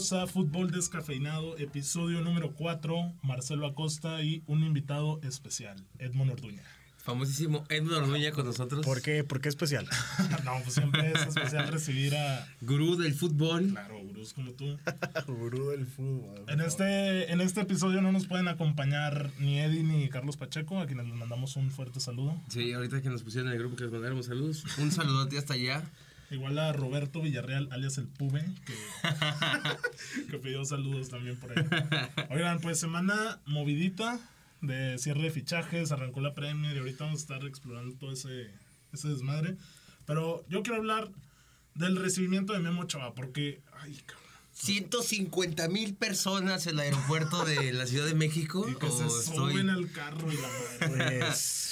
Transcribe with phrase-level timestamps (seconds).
[0.00, 3.16] Bienvenidos a Fútbol Descafeinado, episodio número 4.
[3.20, 6.62] Marcelo Acosta y un invitado especial, Edmond Orduña.
[6.96, 8.82] Famosísimo Edmond Orduña con nosotros.
[8.82, 9.24] ¿Por qué?
[9.24, 9.86] ¿Por qué especial?
[10.46, 12.48] no, pues siempre es especial recibir a.
[12.62, 13.68] Gurú del fútbol.
[13.68, 14.78] Claro, gurús como tú.
[15.26, 16.46] Gurú del fútbol.
[16.48, 20.86] En este, en este episodio no nos pueden acompañar ni Eddie ni Carlos Pacheco, a
[20.86, 22.40] quienes les mandamos un fuerte saludo.
[22.48, 24.64] Sí, ahorita que nos pusieron en el grupo que les mandáramos saludos.
[24.78, 25.82] Un saludote hasta allá.
[26.30, 28.74] Igual a Roberto Villarreal, alias el Pube, que,
[30.30, 31.64] que pidió saludos también por ahí.
[32.30, 34.20] Oigan, pues semana movidita
[34.60, 38.50] de cierre de fichajes, arrancó la Premier y ahorita vamos a estar explorando todo ese,
[38.92, 39.56] ese desmadre.
[40.06, 41.10] Pero yo quiero hablar
[41.74, 44.20] del recibimiento de Memo Chava, porque, ay, cabrón.
[44.52, 48.68] 150 mil personas en el aeropuerto de la Ciudad de México.
[48.68, 50.48] Y que ¿O se estoy- suben al carro y la
[50.88, 51.18] madre.
[51.20, 51.69] Pues.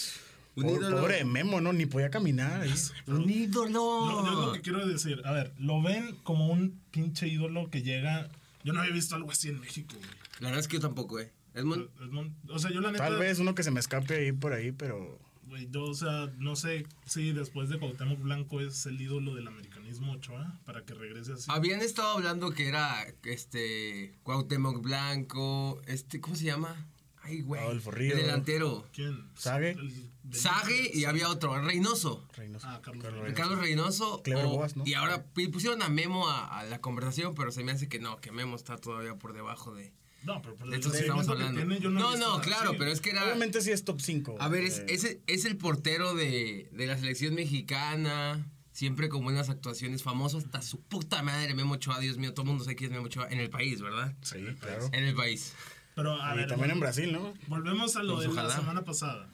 [0.65, 1.01] Un ídolo.
[1.01, 1.73] Pobre Memo, ¿no?
[1.73, 2.63] Ni podía caminar.
[2.63, 2.75] ahí.
[3.07, 3.71] ¡Un ídolo!
[3.71, 7.83] Lo, yo lo que quiero decir, a ver, lo ven como un pinche ídolo que
[7.83, 8.29] llega.
[8.65, 10.11] Yo no había visto algo así en México, güey.
[10.41, 11.33] La verdad es que yo tampoco, ¿eh?
[11.55, 11.89] Edmond.
[12.01, 13.05] Edmond- O sea, yo la neta.
[13.09, 15.19] Tal vez uno que se me escape ahí por ahí, pero.
[15.49, 19.49] Güey, yo, o sea, no sé si después de Cuauhtémoc Blanco es el ídolo del
[19.49, 21.47] americanismo Ochoa para que regrese así.
[21.49, 26.87] Habían estado hablando que era este Cuauhtémoc Blanco, este, ¿cómo se llama?
[27.29, 27.61] Ay, güey.
[27.63, 28.19] Adolfo Ríos.
[28.19, 28.87] El delantero.
[28.93, 29.29] ¿Quién?
[29.37, 29.71] Sague.
[29.71, 32.27] El- Sague y había otro, Reynoso.
[32.37, 32.67] Reynoso.
[32.69, 33.35] Ah, Carlos Reynoso.
[33.35, 34.23] Carlos Reynoso.
[34.23, 34.85] Clever o- Boas, ¿no?
[34.87, 38.19] Y ahora pusieron a Memo a, a la conversación, pero se me hace que no,
[38.21, 39.91] que Memo está todavía por debajo de,
[40.25, 41.61] No, pero por estamos hablando.
[41.61, 43.25] tiene, yo no, no, nada claro, pero es que era.
[43.25, 44.37] Obviamente sí es top 5.
[44.39, 48.47] A ver, es, es, es el portero de, de la selección mexicana.
[48.73, 51.99] Siempre con buenas actuaciones, famoso hasta su puta madre, Memo Ochoa.
[52.01, 54.15] Dios mío, todo el mundo sabe quién es Memo Ochoa en el país, ¿verdad?
[54.23, 54.89] Sí, claro.
[54.93, 55.53] En el país.
[55.99, 57.35] Pero, a Y ver, también en Brasil, ¿no?
[57.49, 59.29] Volvemos a lo Pues de la semana pasada.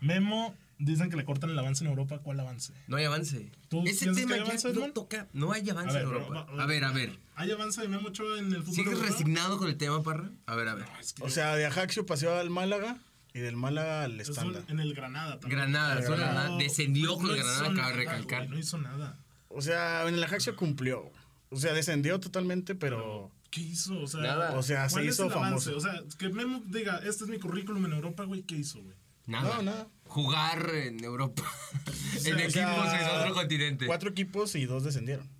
[0.00, 2.18] Memo, dicen que le cortan el avance en Europa.
[2.18, 2.72] ¿Cuál avance?
[2.88, 3.50] No hay avance.
[3.68, 5.28] ¿Tú Ese tema que hay ya avance, no toca.
[5.32, 6.46] No hay avance en Europa.
[6.50, 7.16] va- a ver, a ver.
[7.36, 8.74] ¿Hay avance de Memo Ochoa en el fútbol?
[8.74, 9.10] ¿Sigues europeo?
[9.12, 10.30] resignado con el tema, Parra?
[10.46, 10.84] A ver, a ver.
[10.86, 12.98] No, es que O sea, de Ajaxio pasó al Málaga
[13.32, 14.64] y del Málaga al Estándar.
[14.68, 15.60] en el Granada también.
[15.60, 18.38] Granada, solo Granada Granada descendió con no el Granada, nada, cabe recalcar.
[18.40, 19.16] güey, no hizo nada.
[19.48, 21.10] O sea, en el Ajaxio cumplió.
[21.50, 23.30] O sea, descendió totalmente, pero.
[23.54, 24.00] ¿Qué hizo?
[24.00, 24.58] O sea, Nada.
[24.58, 25.76] O sea, se ¿cuál es hizo famoso.
[25.76, 28.96] O sea, que Memo diga, este es mi currículum en Europa, güey, ¿qué hizo, güey?
[29.26, 29.58] Nada.
[29.58, 29.88] No, nada.
[30.08, 31.44] Jugar en Europa.
[32.14, 33.86] en sea, equipos en otro continente.
[33.86, 35.28] Cuatro equipos y dos descendieron.
[35.28, 35.32] no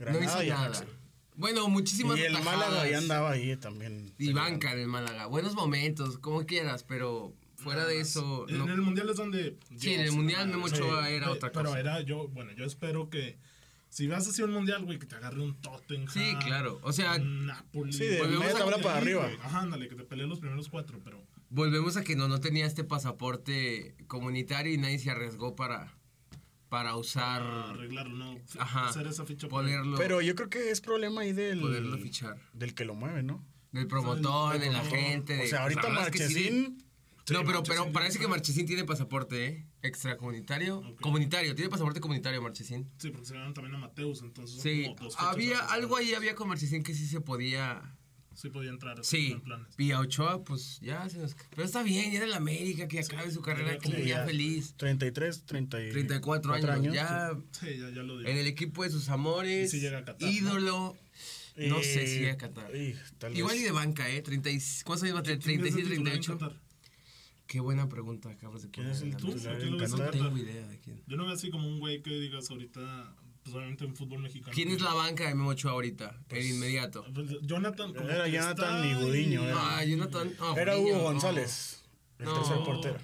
[0.00, 0.84] Granada hizo y nada.
[1.36, 2.58] Bueno, muchísimas Y el atajadas.
[2.58, 4.12] Málaga ya andaba ahí también.
[4.18, 5.26] Y banca en el Málaga.
[5.26, 8.44] Buenos momentos, como quieras, pero fuera de eso.
[8.48, 8.72] En no.
[8.72, 9.56] el mundial es donde.
[9.78, 11.78] Sí, en el Mundial Memo Ochoa era otra Pero cosa.
[11.78, 13.38] era yo, bueno, yo espero que.
[13.92, 16.08] Si vas hacia un mundial, güey, que te agarre un Tottenham.
[16.08, 16.80] Sí, claro.
[16.82, 17.92] O sea, un Napoli.
[17.92, 19.24] Sí, de Volvemos a para arriba.
[19.26, 21.22] güey, Ajá, ándale, que te peleen los primeros cuatro, pero.
[21.50, 25.92] Volvemos a que no, no tenía este pasaporte comunitario y nadie se arriesgó para,
[26.70, 27.42] para usar.
[27.42, 28.38] Para arreglarlo, ¿no?
[28.58, 28.88] Ajá.
[28.88, 29.48] Hacer esa ficha.
[29.48, 29.98] Ponerlo.
[29.98, 31.60] Pero yo creo que es problema ahí del.
[31.60, 32.38] Poderlo fichar.
[32.54, 33.44] Del que lo mueve, ¿no?
[33.72, 34.98] del promotor, del de la promotor.
[34.98, 35.36] gente.
[35.36, 36.82] de- O sea, ahorita Marchesín.
[37.24, 38.26] Sí, no, pero, pero parece que.
[38.28, 39.66] Marchesín tiene pasaporte, ¿eh?
[39.82, 40.82] Extracomunitario.
[41.00, 42.90] Comunitario, tiene pasaporte comunitario Marchesín.
[42.98, 44.56] Sí, porque se ganaron también a Mateus, entonces.
[44.56, 47.96] son Sí, como dos fechas había algo ahí había con Marchesín que sí se podía.
[48.34, 49.04] Sí, podía entrar.
[49.04, 49.68] Sí, en planes.
[49.78, 51.36] y a Ochoa, pues ya se nos.
[51.50, 54.24] Pero está bien, ya era el América, que acabe su carrera aquí, sí, ya ya.
[54.24, 54.74] feliz.
[54.78, 58.28] 33, 30 y 34 años, ya Sí, ya, ya lo digo.
[58.30, 59.68] en el equipo de sus amores.
[59.72, 60.96] Y si llega a Qatar, ídolo.
[61.56, 62.74] No, Eh, sé si llega a Qatar.
[62.74, 64.22] y tal Igual y de banca, ¿eh?
[64.22, 65.38] 30 y- ¿Cuántos años va a tener?
[65.38, 66.71] ¿Quién es el 37, titular en 38.
[67.52, 68.96] Qué buena pregunta acabas de ¿Quién poner.
[68.96, 69.26] es el en la ¿Tú?
[69.26, 69.36] mesa.
[69.38, 71.02] titular ¿Quién en lo ves en No tengo idea de quién.
[71.06, 74.52] Yo no veo así como un güey que digas ahorita, pues obviamente en fútbol mexicano.
[74.54, 76.18] ¿Quién es la banca de Memo Ochoa ahorita?
[76.28, 77.04] Pues, el inmediato.
[77.12, 77.92] Pues, Jonathan.
[77.92, 79.76] como Era Jonathan y Gudiño, era.
[79.78, 80.32] Ah, Jonathan.
[80.56, 81.02] Era Hugo no.
[81.02, 81.82] González,
[82.18, 82.34] el No.
[82.40, 82.98] tercer portero.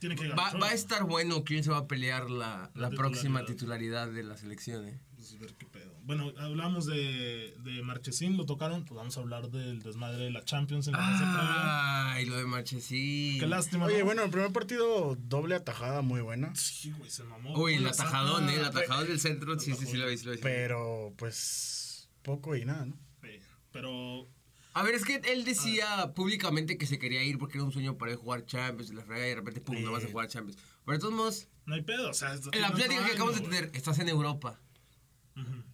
[0.00, 0.62] Tiene que Va, ganar.
[0.62, 4.06] va a estar bueno quién se va a pelear la, la La próxima titularidad.
[4.06, 4.98] titularidad de la selección, ¿eh?
[5.14, 5.94] Pues, ver qué pedo.
[6.10, 8.84] Bueno, hablamos de, de Marchesín, lo tocaron.
[8.84, 12.12] Pues vamos a hablar del desmadre de la Champions en la previa.
[12.14, 13.38] Ay, lo de Marchesín.
[13.38, 13.86] Qué lástima.
[13.86, 14.06] Oye, ¿no?
[14.06, 16.52] bueno, el primer partido, doble atajada muy buena.
[16.56, 17.56] Sí, güey, se mamó.
[17.56, 18.56] Uy, el La atajadón, ¿eh?
[18.56, 19.56] El atajadón del centro.
[19.60, 20.38] Sí, sí, sí, lo vi, sí lo vi.
[20.38, 22.96] Pero, pues, poco y nada, ¿no?
[23.22, 23.38] Sí,
[23.70, 24.26] Pero
[24.74, 27.98] A ver, es que él decía públicamente que se quería ir porque era un sueño
[27.98, 30.60] para él jugar Champions, la frega y de repente, pum, no vas a jugar Champions.
[30.84, 32.10] Pero de todos modos, no hay pedo.
[32.10, 34.58] O sea, esto en la plática que acabamos de tener, estás en Europa.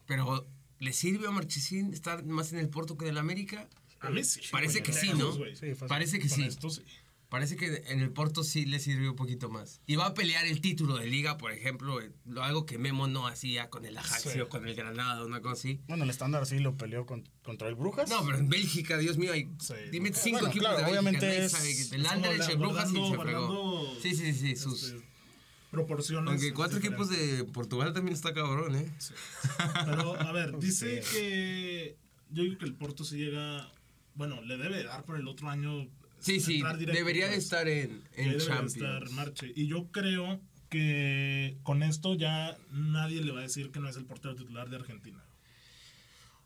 [0.07, 0.47] Pero,
[0.79, 3.69] ¿le sirve a Marchesín estar más en el Porto que en el América?
[4.01, 4.41] A mí sí.
[4.53, 5.33] Parece que sí, ¿no?
[5.33, 5.73] Sí.
[5.89, 6.43] Parece que sí.
[6.45, 6.83] esto sí.
[7.29, 9.81] Parece que en el Porto sí le sirvió un poquito más.
[9.85, 13.09] Y va a pelear el título de liga, por ejemplo, eh, lo- algo que Memo
[13.09, 14.49] no hacía con el Ajaxio, Sí.
[14.49, 15.81] con el Granada, una cosa así.
[15.89, 18.09] Bueno, el estándar sí lo peleó con- contra el Brujas.
[18.09, 19.75] No, pero en Bélgica, Dios mío, hay, Sí.
[19.91, 21.01] dime Bueno, cinco equipos claro, de Bélgica.
[21.01, 23.97] obviamente es- el Anderlecht, el Brujas y se fregó.
[24.01, 24.83] Sí, sí, sí, sus...
[24.85, 25.05] este,
[25.77, 26.31] proporciones.
[26.31, 28.93] Aunque cuatro equipos de Portugal también está cabrón, ¿eh?
[28.99, 29.15] Sí.
[29.85, 31.97] Pero, a ver, dice que.
[32.31, 33.71] Yo digo que el Porto sí llega.
[34.15, 35.89] Bueno, le debe dar por el otro año.
[36.19, 37.45] Sí, sí, debería de pues.
[37.45, 38.77] estar en, en debería Champions.
[38.77, 39.53] estar Marche.
[39.55, 40.41] Y yo creo
[40.71, 44.69] que con esto ya nadie le va a decir que no es el portero titular
[44.71, 45.23] de Argentina.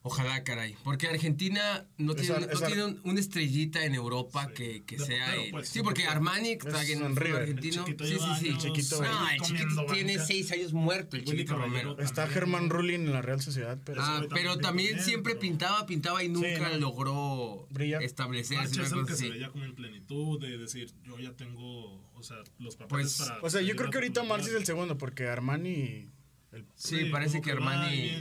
[0.02, 0.76] Ojalá, caray.
[0.82, 4.54] Porque Argentina no tiene, ar- no es ar- tiene un- una estrellita en Europa Sí.
[4.54, 5.34] que, que sea.
[5.50, 6.04] pues, sí, porque.
[6.06, 7.42] Armani está Es en el River.
[7.42, 7.84] El argentino.
[7.84, 8.48] chiquito sí, sí, sí.
[8.48, 9.02] años Chiquito.
[9.02, 10.26] No, el chiquito tiene banca.
[10.26, 11.98] seis años muerto, el chiquito Romero.
[11.98, 12.26] Está.
[12.28, 14.00] Germán Rulin en la Real Sociedad, pero...
[14.02, 16.78] Ah, pero también bien, siempre pero- pintaba, pintaba y nunca no.
[16.78, 17.98] logró Brilla.
[17.98, 18.54] establecerse.
[18.76, 19.30] Una es el cosa que se así.
[19.34, 23.42] veía como en plenitud de decir, yo ya tengo, o sea, los papeles Pues, para...
[23.42, 24.22] O sea, yo creo que ahorita.
[24.22, 26.08] Marci es el segundo, porque Armani...
[26.52, 28.12] el- Sí, Sí, parece que Armani.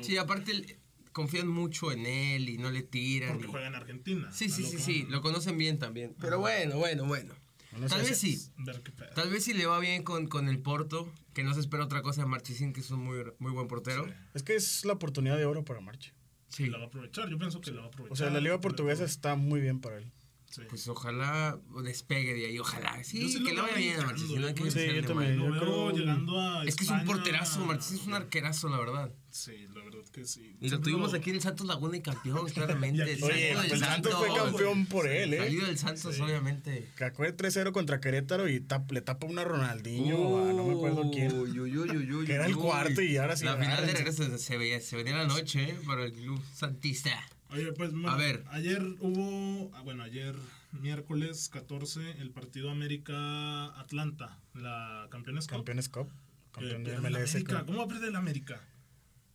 [0.00, 0.78] Sí, aparte el-
[1.16, 3.30] confían mucho en él y no le tiran.
[3.32, 4.30] Porque y- juega en Argentina.
[4.32, 6.14] Sí, sí, sí, sí, lo conocen bien también.
[6.20, 7.32] Pero bueno, bueno, bueno.
[7.72, 8.36] Bueno, Tal sí, vez sí.
[8.36, 8.50] sí.
[9.14, 12.02] Tal vez si le va bien con, con el Porto, que no se espera otra
[12.02, 14.04] cosa de Marchesín, que es un muy, muy buen portero.
[14.06, 14.12] Sí.
[14.34, 16.10] Es que es la oportunidad de oro para Marchi.
[16.48, 16.66] Sí.
[16.68, 18.12] La va a aprovechar, yo pienso que la va a aprovechar.
[18.12, 20.12] O sea, la liga portuguesa está muy bien para él.
[20.50, 20.62] Sí.
[20.68, 23.02] Pues ojalá despegue de ahí, ojalá.
[23.04, 24.40] Sí, sí que le vaya bien a brincando, Marchesín.
[24.40, 25.36] No hay que yo- Sí, yo también.
[25.38, 29.12] yo creo- llegando a Es que es un porterazo, Marchesín es un arquerazo, la verdad.
[29.30, 30.56] Sí, la verdad que sí.
[30.60, 33.04] Y lo tuvimos aquí en el Santos Laguna y campeón, Y claramente.
[33.18, 35.38] Salido Oye, pues el Santos fue campeón por él, ¿eh?
[35.38, 36.88] Salido del Santos, obviamente.
[36.96, 41.10] Que acuerde 3-0 contra Querétaro y tap- le tapa una Ronaldinho a no me acuerdo
[41.12, 41.32] quién.
[41.38, 42.62] Uy, uy, uy, uy, uy, Que era el uy.
[42.62, 45.76] cuarto y ahora sí La final de regreso se, veía, se venía la noche, ¿eh?
[45.86, 47.10] Para el club santista.
[47.56, 48.44] Oye, pues bueno, A ver.
[48.50, 50.34] ayer hubo, ah, bueno, ayer
[50.72, 55.56] miércoles 14, el partido América-Atlanta, la Campeones Cup.
[55.56, 56.08] Campeones Cup.
[56.52, 57.30] Campeón de la MLS.
[57.34, 57.58] América.
[57.58, 57.66] Cup.
[57.66, 58.60] ¿Cómo va a perder el América?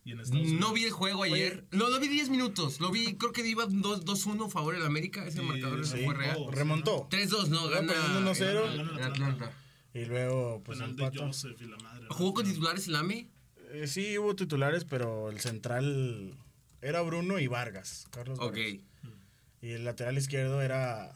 [0.04, 1.64] Y en No vi el juego ayer.
[1.70, 2.80] No, lo vi 10 minutos.
[2.80, 5.24] Lo vi, creo que iba 2 2-1 a favor del América.
[5.24, 5.98] Ese Sí, marcador sí.
[6.04, 6.36] fue real.
[6.40, 7.08] Oh, Remontó.
[7.08, 7.92] 3-2, no, gana.
[7.92, 8.54] perdiendo 1-0.
[8.54, 9.52] gana Gana el el Atlanta.
[9.94, 11.18] Y luego, pues Penal de.
[11.18, 12.06] Joseph y la madre.
[12.10, 13.28] ¿Jugó con titulares el AME?
[13.74, 16.34] Eh, sí, hubo titulares, pero el central
[16.82, 18.06] era Bruno y Vargas.
[18.10, 18.56] Carlos Ok.
[18.56, 18.76] Vargas.
[19.62, 21.12] Y el lateral izquierdo era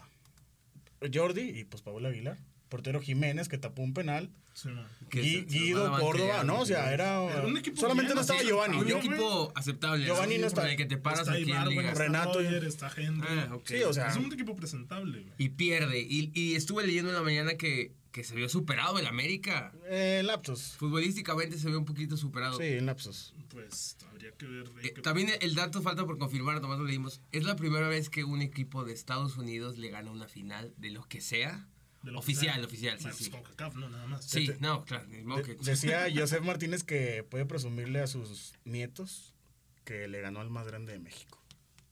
[1.13, 2.39] Jordi y pues Paula Aguilar.
[2.69, 4.31] Portero Jiménez que tapó un penal.
[4.55, 4.87] Sí, man.
[5.11, 6.61] Que Gui- se- se Guido Córdoba, ¿no?
[6.61, 7.23] O sea, era.
[7.25, 8.79] Era un equipo solamente bien, no estaba Giovanni.
[8.79, 10.05] Un Yo- equipo aceptable.
[10.07, 10.63] Giovanni no está.
[10.63, 11.91] Con el que te paras está aquí en Liga.
[11.93, 12.41] está Renato.
[12.43, 13.27] Roger, está Henry.
[13.29, 13.67] Ah, ok.
[13.67, 14.09] Sí, o sea.
[14.09, 15.33] Es un equipo presentable, güey.
[15.39, 16.01] Y pierde.
[16.01, 19.75] Y, y estuve leyendo en la mañana que, que se vio superado el América.
[19.91, 20.75] Eh, lapsus.
[20.79, 22.57] Futbolísticamente se ve un poquito superado.
[22.57, 23.35] Sí, en lapsus.
[23.51, 24.73] Pues habría que ver.
[24.83, 27.21] Eh, también el dato falta por confirmar, Tomás lo leímos.
[27.33, 30.89] Es la primera vez que un equipo de Estados Unidos le gana una final de
[30.93, 31.69] lo que sea.
[32.03, 32.65] de lo que oficial, sea.
[32.65, 33.31] oficial, sí, sí.
[33.31, 34.25] con CACAF, no, nada más.
[34.25, 35.07] Sí, no, claro.
[35.09, 39.35] De- decía Joseph Martínez que puede presumirle a sus nietos
[39.85, 41.39] que le ganó al más grande de México.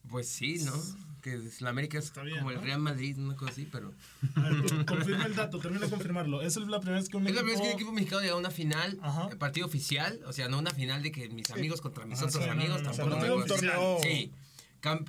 [0.09, 0.73] Pues sí, ¿no?
[1.21, 2.61] Que la América es bien, como el.
[2.61, 3.91] Real Madrid, una cosa así, pero...
[4.35, 6.41] A ver, con- confirma el dato, termina de confirmarlo.
[6.43, 7.45] Es la primera vez que un Es la equipo...
[7.45, 9.29] primera vez que un equipo mexicano llega a una final, Ajá.
[9.31, 12.27] eh, partido oficial, o sea, no una final de que mis amigos contra mis Ajá,
[12.27, 13.97] otros amigos, no, no, tampoco no un torneo.
[14.03, 14.31] Sí.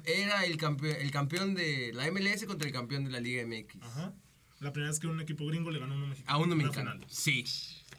[0.07, 3.77] Era el, campe- el campeón de la MLS contra el campeón de la Liga MX.
[3.83, 4.15] Ajá.
[4.61, 6.35] La primera vez que un equipo gringo le ganó a uno mexicano.
[6.35, 6.95] A uno mexicano.
[7.09, 7.45] Sí.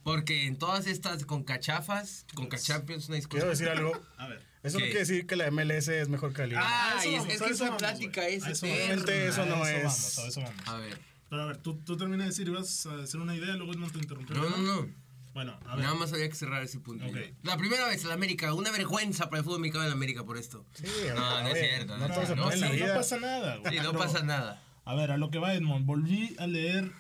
[0.08, 3.50] Porque en todas estas con cachafas, con cachampions, una discusión.
[3.50, 4.02] Quiero decir algo.
[4.18, 4.42] A ver.
[4.64, 4.92] Eso no ¿Qué?
[4.92, 6.62] quiere decir que la MLS es mejor que la Liga.
[6.64, 8.36] Ah, A eso y es- vamos, es a que eso esa vamos, plática güey.
[8.36, 9.10] es A eso vamos.
[9.10, 9.84] eso no A es.
[9.84, 10.68] Vamos, a eso vamos.
[10.68, 10.98] A ver.
[11.30, 13.90] Pero a ver, tú, tú termina de decir, ibas a hacer una idea, luego no
[13.90, 14.34] te interrumpí.
[14.34, 14.88] No, no, no.
[15.34, 15.84] Bueno, a ver.
[15.84, 17.06] Nada más había que cerrar ese punto.
[17.06, 17.18] Ok.
[17.44, 20.66] La primera vez en América, una vergüenza para el fútbol mexicano en América por esto.
[20.74, 21.98] Sí, no, no es cierto.
[21.98, 23.74] No no, no, no pasa nada, güey.
[23.78, 24.64] Sí, no pasa nada.
[24.86, 25.86] A ver, a lo que va Edmond.
[25.86, 26.94] Volví a leer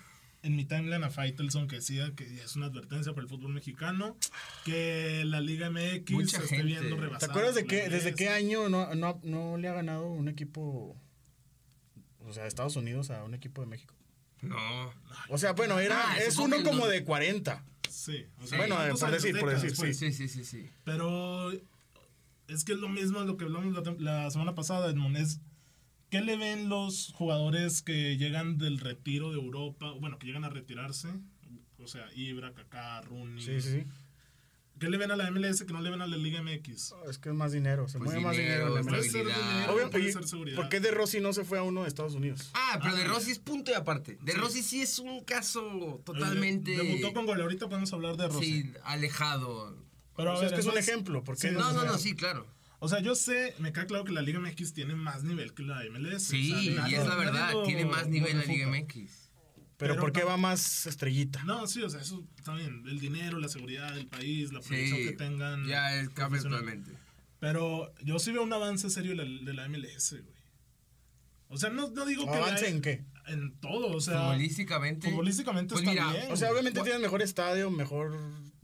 [0.47, 4.17] en mi timeline a Faitelson que decía que es una advertencia para el fútbol mexicano,
[4.65, 7.19] que la Liga MX Mucha se esté viendo ¿Te rebasada.
[7.19, 10.95] ¿Te acuerdas de qué, desde qué año no, no, no le ha ganado un equipo,
[12.19, 13.93] o sea, de Estados Unidos a un equipo de México?
[14.41, 14.55] No.
[15.29, 17.63] O sea, bueno, era, Ah, es uno como de 40.
[17.89, 18.47] Sí, o Sí.
[18.49, 19.97] sea, Bueno, ¿cuántos por decir, por decir, después?
[19.97, 20.69] Sí, sí, sí, sí.
[20.83, 21.51] Pero
[22.47, 25.17] es que es lo mismo lo que hablamos la, la semana pasada, Edmond.
[25.17, 25.39] Es,
[26.09, 29.91] ¿Qué le ven los jugadores que llegan del retiro de Europa?
[29.99, 31.09] Bueno, que llegan a retirarse.
[31.79, 33.43] O sea, Ibra, Kaká, Rooney.
[33.43, 33.83] Sí, sí, sí.
[34.79, 36.91] ¿Qué le ven a la MLS que no le ven a la Liga MX?
[37.03, 38.79] No, Es que es más dinero, se Pues mueve más dinero, dinero.
[38.79, 40.55] en la Puede dinero, Obvio, puede ser seguridad.
[40.55, 42.51] ¿Por qué De Rossi no se fue a uno de Estados Unidos?
[42.53, 43.03] Ah, pero Ah, de.
[43.05, 44.17] Rossi es punto y aparte.
[44.21, 44.37] De Sí.
[44.37, 46.71] Rossi sí es un caso totalmente.
[46.77, 47.41] Debutó con gol.
[47.41, 48.45] Ahorita podemos hablar de Rossi.
[48.63, 49.75] Sí, alejado.
[50.15, 51.83] Pero a O sea, ver, es que es un ejemplo, ¿por qué Sí, no No,
[51.83, 52.45] no, sí, claro.
[52.79, 55.63] O sea, yo sé, me queda claro que la Liga MX tiene más nivel que
[55.63, 56.23] la MLS.
[56.27, 58.67] Sí, o sea, y es la verdad, tiene más nivel la Liga.
[58.67, 59.31] MX.
[59.77, 61.43] Pero, Pero ¿por qué no- va más estrellita?
[61.43, 62.83] No, sí, o sea, eso está bien.
[62.87, 65.65] El dinero, la seguridad del país, la proyección Sí, que tengan.
[65.67, 66.91] ya es cambia totalmente.
[67.39, 70.37] Pero yo sí veo un avance serio de la, de la MLS, güey.
[71.49, 72.37] O sea, no, no digo que...
[72.37, 73.05] ¿Avance la- en qué?
[73.27, 74.21] En todo, o sea...
[74.21, 75.09] Futbolísticamente.
[75.09, 76.31] Futbolísticamente Pues está mira, bien.
[76.31, 78.17] O sea, obviamente tienen mejor estadio, mejor.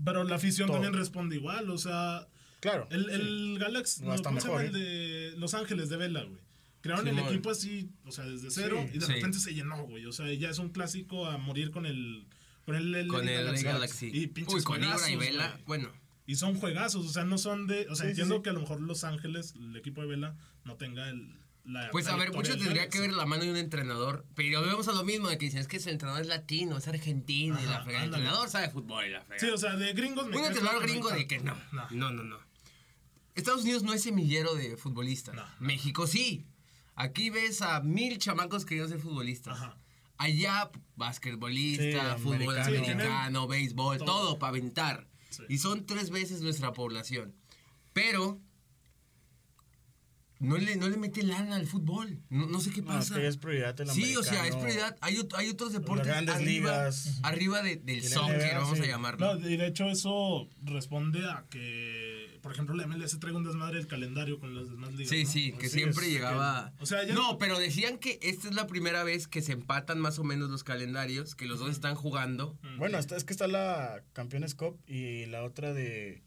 [0.04, 0.78] Pero la afición Todo.
[0.82, 2.28] también responde igual, o sea...
[2.64, 2.88] Claro.
[2.92, 6.40] El, el Galaxy, No, no, mejor, El de Los Ángeles de Vela, güey.
[6.80, 8.92] Crearon Sí, el equipo así, o sea, desde cero, Sí.
[8.96, 9.12] y de Sí.
[9.14, 10.06] repente se llenó, güey.
[10.06, 12.26] O sea, ya es un clásico a morir con el...
[12.66, 13.64] Con el, el Con el Galaxy.
[13.66, 14.12] Galaxy.
[14.14, 15.60] Y pinches Uy, con Ibra y juegazos, Vela.
[15.66, 15.92] Bueno.
[16.26, 17.86] Y son juegazos, o sea, no son de...
[17.90, 18.44] O sea, Sí, entiendo sí, sí.
[18.44, 21.36] que a lo mejor Los Ángeles, el equipo de Vela, no tenga el...
[21.66, 24.90] La Pues a ver, mucho tendría que ver la mano de un entrenador, pero vemos
[24.90, 27.66] a lo mismo de que dicen, es que ese entrenador es latino, es argentino y
[27.66, 28.04] la fregada.
[28.04, 29.48] El entrenador sabe fútbol y la fregada.
[29.48, 31.54] Sí, o sea, de gringos me un entrenador gringo de que no.
[31.54, 31.88] tanto.
[31.96, 32.38] No, no, no.
[33.36, 35.34] Estados Unidos no es semillero de futbolistas.
[35.36, 35.52] No, no.
[35.60, 36.46] México sí.
[36.96, 39.56] Aquí ves a mil chamacos queriendo ser futbolistas.
[39.58, 39.78] Ajá.
[40.18, 42.78] Allá, basquetbolista, Sí, fútbol americano.
[42.94, 44.06] americano, béisbol, Todo.
[44.06, 45.08] todo, para aventar.
[45.32, 45.44] Sí.
[45.50, 47.36] Y son tres veces nuestra población.
[47.94, 48.40] Pero
[50.40, 52.22] no le, no le mete lana al fútbol.
[52.30, 53.16] No, no sé qué No, es pasa.
[53.16, 54.98] que es prioridad el Sí, o sea, es prioridad.
[55.02, 57.20] Hay, hay otros deportes grandes arriba, ligas.
[57.24, 59.36] arriba de- del soccer, NBA, vamos a llamarlo.
[59.40, 62.03] No, y de hecho eso responde a que,
[62.44, 65.10] por ejemplo, la MLS trae un desmadre el calendario con las demás ligas.
[65.10, 65.30] Sí, ¿no?
[65.32, 66.74] sí, que Sí, siempre es que- llegaba.
[66.80, 70.00] o sea, ya- No, pero decían que esta es la primera vez que se empatan
[70.00, 72.56] más o menos los calendarios, que los dos están jugando.
[72.78, 76.22] Bueno, hasta es que está la Campeones Cup y la otra de.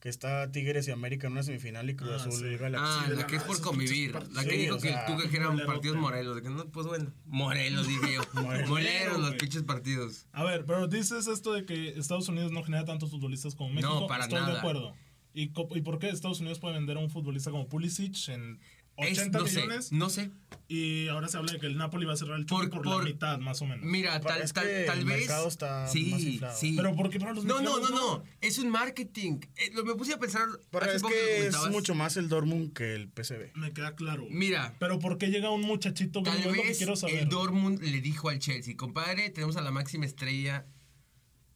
[0.00, 2.56] Que está Tigres y América en una semifinal y Cruz Ah, Azul sí.
[2.56, 2.86] Galaxy.
[2.88, 4.14] Ah, la la- que es por convivir.
[4.32, 6.36] La que dijo que o sea, tú que eran partidos morelos.
[6.36, 8.22] De que no, pues bueno, morelos dije yo.
[8.66, 9.18] Morelos.
[9.20, 10.26] los pinches partidos.
[10.32, 13.92] A ver, pero dices esto de que Estados Unidos no genera tantos futbolistas como México.
[14.00, 14.52] No, para Estoy nada.
[14.54, 14.96] de acuerdo.
[15.32, 18.58] ¿Y, co- ¿Y por qué Estados Unidos puede vender a un futbolista como Pulisic en
[18.96, 19.92] Es- 80 no sé, millones?
[19.92, 20.30] no sé.
[20.68, 23.04] Y ahora se habla de que el Napoli va a cerrar el Por- por, por-
[23.04, 23.84] la mitad, más o menos.
[23.84, 25.18] Mira, tal, es tal, que tal el vez.
[25.20, 26.56] mercado está más sí, inflado.
[26.58, 26.74] sí.
[26.76, 28.22] Pero ¿por qué para los No, no, no, no.
[28.40, 29.38] Es un marketing.
[29.56, 30.46] Eh, lo- me puse a pensar.
[30.70, 33.52] Pero hace es poco que es mucho más el Dortmund que el PSV.
[33.54, 34.26] Me queda claro.
[34.30, 36.50] Mira, Pero ¿por qué llega un muchachito Tal gringo?
[36.50, 37.16] Es lo que vez quiero saber.
[37.20, 40.66] el Dortmund le dijo al Chelsea, compadre, tenemos a la máxima estrella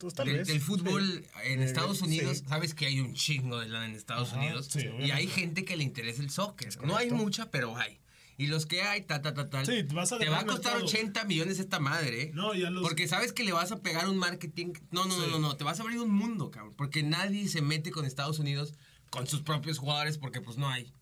[0.04, 0.48] Pues, tal del, vez.
[0.48, 1.52] del fútbol Sí.
[1.52, 2.38] en Estados Unidos.
[2.38, 2.44] sí.
[2.48, 4.68] Sabes que hay un chingo de lana en Estados Ajá, Unidos.
[4.70, 5.12] sí, y obviamente.
[5.12, 6.82] hay gente que le interesa el soccer.
[6.84, 7.98] No hay mucha, pero hay.
[8.36, 9.64] Y los que hay, ta, ta, ta, tal.
[9.64, 10.86] Sí, te vas a te va a costar mercado.
[10.86, 12.30] 80 millones esta madre, ¿eh?
[12.34, 14.72] No, y a los- Porque sabes que le vas a pegar un marketing.
[14.90, 15.56] No, no, no, no, no.
[15.56, 16.74] Te vas a abrir un mundo, cabrón.
[16.76, 18.74] Porque nadie se mete con Estados Unidos
[19.10, 20.92] con sus propios jugadores porque pues no hay.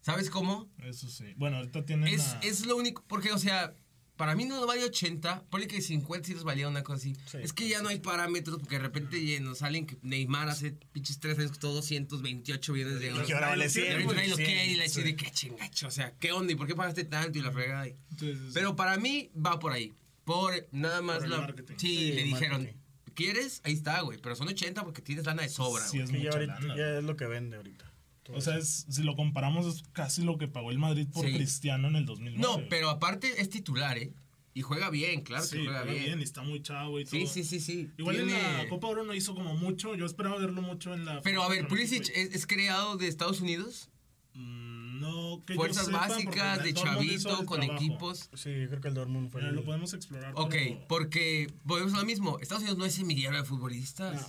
[0.00, 0.70] ¿Sabes cómo?
[0.82, 1.34] Eso sí.
[1.36, 3.74] Bueno, ahorita tienen Es, es lo único, porque, o sea,
[4.20, 7.16] para mí no vale 80, ponle que 50 sí los valía una cosa así.
[7.24, 10.72] Sí, es que ya no hay parámetros, porque de repente nos salen que Neymar hace
[10.92, 13.26] pinches 3 años costó 228 millones de euros.
[13.28, 13.86] Y ahora vale Nadie lo 100.
[13.86, 15.02] quiere, Y ahorita nadie lo Sí, quiere y le sí.
[15.02, 16.52] de qué chingacho, o sea, ¿qué onda?
[16.52, 17.88] ¿Y por qué pagaste tanto y la fregada?
[17.88, 18.34] Y- Sí.
[18.52, 19.94] Pero para mí va por ahí.
[20.24, 21.38] Por nada más Por la.
[21.38, 21.74] marketing.
[21.78, 22.80] Sí, Sí, le dijeron, marketing.
[23.14, 23.60] ¿quieres?
[23.64, 24.18] Ahí está, güey.
[24.18, 26.04] Pero son 80 porque tienes lana de sobra, Sí, güey.
[26.04, 26.76] es Que ya, ahorita- lana.
[26.76, 27.89] ya es lo que vende ahorita.
[28.22, 31.26] Todo O sea, es, si lo comparamos, es casi lo que pagó el Madrid por
[31.26, 31.32] Sí.
[31.34, 32.38] Cristiano en el 2009.
[32.40, 34.12] No, pero aparte es titular, ¿eh?
[34.52, 36.20] Y juega bien, claro sí, que juega, juega bien.
[36.20, 37.32] y está muy chavo y Sí, todo.
[37.32, 37.88] sí, sí, sí.
[37.96, 39.94] Igual Tiene- en la Copa Oro no hizo como mucho.
[39.94, 41.22] Yo esperaba verlo mucho en la.
[41.22, 43.88] Pero a ver, Pulisic es, es creado de Estados Unidos.
[44.34, 47.82] Mm, No, que yo Fuerzas sepa, porque básicas de chavito con trabajo.
[47.82, 48.28] equipos.
[48.34, 50.34] Sí, creo que el Dortmund fue Mira, el- lo podemos explorar.
[50.36, 52.38] Ok, pero- porque volvemos a lo mismo.
[52.40, 54.26] Estados Unidos no es semillero de futbolistas.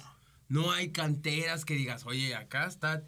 [0.48, 0.71] No.
[0.71, 3.03] hay canteras que digas, oye, acá está.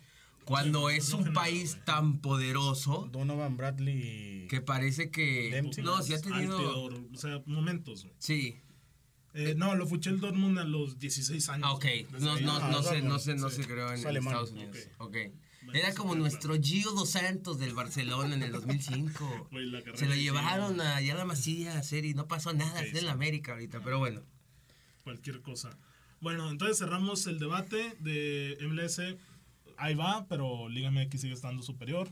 [0.46, 1.86] Cuando Sí, es no un país güey.
[1.86, 4.48] tan poderoso Donovan Bradley.
[4.50, 5.50] que parece que.
[5.52, 5.84] Dempsey.
[5.84, 6.58] No, sí ha tenido.
[6.58, 8.04] Altidor, o sea, momentos.
[8.04, 8.16] güey.
[8.20, 8.60] Sí.
[9.36, 11.68] Eh, no, lo fuché el Dortmund a los 16 años.
[11.68, 11.86] Ah, ok.
[12.20, 13.64] No, no, Ah, no, se, no, se, no sí.
[13.64, 14.06] se creó en, Es.
[14.06, 14.78] Estados Unidos.
[15.00, 15.18] Ok.
[15.66, 19.48] Bueno, Era como nuestro Gio dos Santos del Barcelona en el 2005.
[19.52, 22.54] Güey, la carrera se lo llevaron allá a la Masía a hacer y no pasó
[22.54, 22.72] nada.
[22.82, 23.06] Ok, Está en sí.
[23.06, 24.22] la América ahorita, pero bueno.
[25.04, 25.78] Cualquier cosa.
[26.22, 29.00] Bueno, entonces cerramos el debate de MLS.
[29.78, 32.12] Ahí va, pero Liga MX sigue estando superior.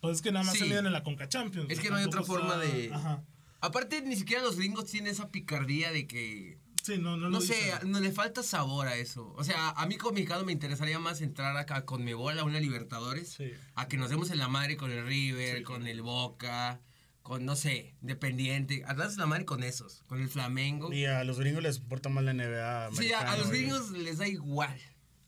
[0.00, 0.60] Pues es que nada más Sí.
[0.60, 1.70] se miden en la Conca Champions.
[1.70, 2.94] Es que no hay otra forma está- de.
[2.94, 3.24] Ajá.
[3.60, 6.58] Aparte, ni siquiera los gringos tienen esa picardía de que.
[6.82, 7.90] Sí, no, no, No lo sé, dicen.
[7.90, 9.32] no le falta sabor a eso.
[9.36, 12.44] O sea, a mí como mexicano me interesaría más entrar acá con mi bola a
[12.44, 13.30] una Libertadores.
[13.32, 13.50] Sí.
[13.74, 16.80] A que nos demos en la madre con el River, Sí, con el Boca,
[17.22, 18.84] con, no sé, Independiente.
[18.86, 20.92] A darse la madre con esos, con el Flamengo.
[20.92, 22.90] Y a los gringos les importa más la NBA.
[22.92, 24.78] Sí, a, los y- gringos les da igual.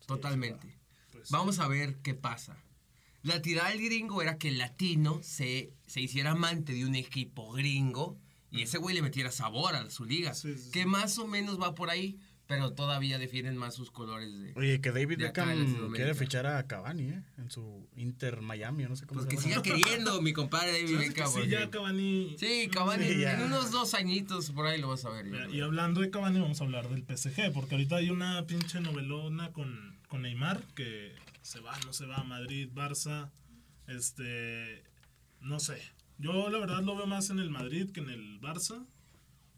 [0.05, 0.78] Totalmente.
[1.31, 2.57] Vamos a ver qué pasa.
[3.21, 7.51] La tirada del gringo era que el latino se, se hiciera amante de un equipo
[7.51, 8.17] gringo
[8.51, 10.33] y ese güey le metiera sabor a su liga.
[10.33, 10.71] Sí, sí, sí.
[10.71, 12.17] Que más o menos va por ahí,
[12.47, 14.53] pero todavía defienden más sus colores de...
[14.55, 17.23] Oye, que David de Beckham quiere fichar a Cavani, ¿eh?
[17.37, 19.63] En su Inter Miami, o no sé cómo Pues que se siga llama.
[19.83, 21.31] queriendo mi compadre David que Beckham.
[21.31, 22.35] sí, ya Cavani.
[22.39, 25.25] Sí, Cavani, Sí, en unos dos añitos por ahí lo vas a ver.
[25.25, 25.47] Mira.
[25.49, 29.51] Y hablando de Cavani, vamos a hablar del PSG, porque ahorita hay una pinche novelona
[29.51, 33.31] con, con Neymar, que se va, no se va Madrid, Barça,
[33.87, 34.83] este,
[35.39, 35.81] no sé.
[36.17, 38.85] Yo la verdad lo veo más en el Madrid que en el Barça.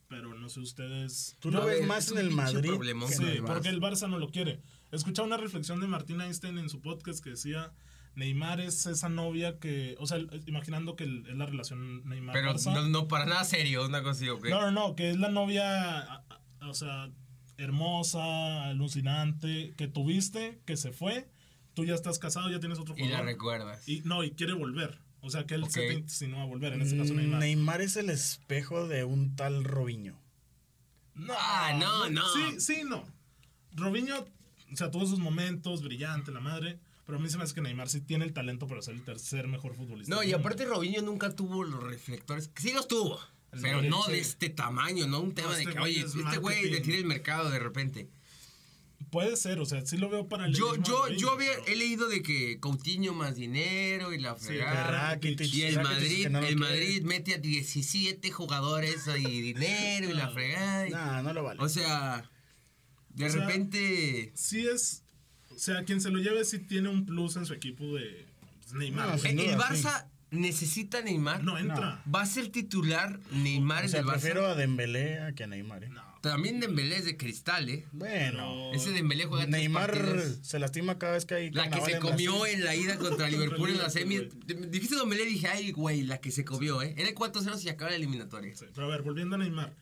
[0.07, 1.37] Pero no sé ustedes.
[1.39, 2.69] Tú lo A ves más en el Madrid.
[2.81, 3.47] que en Sí, el Barça.
[3.47, 4.61] porque el Barça no lo quiere.
[4.91, 7.71] Escuchaba una reflexión de Martín Einstein en su podcast que decía,
[8.15, 10.17] Neymar es esa novia que, o sea,
[10.47, 12.73] imaginando que es la relación Pero Neymar-Barça.
[12.73, 14.49] no, no para nada serio, una cosa así.
[14.49, 16.25] No, no, no, que es la novia,
[16.61, 17.09] o sea,
[17.63, 21.27] hermosa, alucinante, que tuviste, que se fue,
[21.73, 23.25] tú ya estás casado, ya tienes otro y la jugador.
[23.25, 23.87] recuerdas.
[23.87, 24.97] Y no, y quiere volver.
[25.21, 25.87] O sea, que él se Ok.
[25.87, 27.39] te insinuó a volver, en este caso Neymar.
[27.39, 30.17] Neymar es el espejo de un tal Robinho.
[31.13, 32.21] No, Ah, no, no.
[32.33, 33.03] Sí, sí, no.
[33.73, 34.25] Robinho,
[34.71, 36.79] o sea, tuvo sus momentos, brillante, la madre.
[37.05, 39.03] Pero a mí se me hace que Neymar sí tiene el talento para ser el
[39.03, 40.15] tercer mejor futbolista.
[40.15, 42.49] No, y aparte Robinho nunca tuvo los reflectores.
[42.55, 43.19] Sí los tuvo.
[43.51, 44.11] El Pero Madrid, no sí.
[44.13, 46.69] de este tamaño, no un tema No, de este que, güey oye, es este güey
[46.69, 48.09] le tira el mercado de repente.
[49.09, 52.21] Puede ser, o sea, sí lo veo para Yo, yo, yo había, he leído de
[52.21, 54.89] que Coutinho más dinero y la Sí, fregada.
[55.11, 55.53] Rakitic.
[55.53, 56.55] y el Rakitic Madrid, que no el.
[56.55, 60.87] Madrid mete a 17 jugadores y dinero y la fregada.
[60.87, 61.61] y- Nah, no lo vale.
[61.61, 62.29] o sea,
[63.09, 64.31] de O sea, repente...
[64.35, 65.03] Sí es.
[65.49, 68.25] O sea, quien se lo lleve sí tiene un plus en su equipo de
[68.61, 69.07] pues, Neymar.
[69.09, 69.29] No, güey.
[69.31, 71.43] sin el duda, Barça necesita Neymar.
[71.43, 72.01] no entra.
[72.13, 74.11] Va a ser titular Neymar o en sea, el Barça.
[74.13, 75.83] prefiero a Dembélé a que a Neymar.
[75.83, 75.89] ¿eh?
[75.89, 76.01] No.
[76.21, 77.85] También Dembélé es de cristal, ¿eh?
[77.91, 81.99] Bueno, Ese Dembélé juega Neymar se lastima cada vez que hay La que se en
[81.99, 82.57] comió Brasil.
[82.59, 84.19] en la ida contra Liverpool en la semi.
[84.69, 86.93] Dijiste Dembélé dije, ay, güey, la que se comió, ¿eh?
[86.97, 88.55] Era el 4-0 si acaba la eliminatoria.
[88.55, 89.73] Sí, pero a ver, volviendo a Neymar.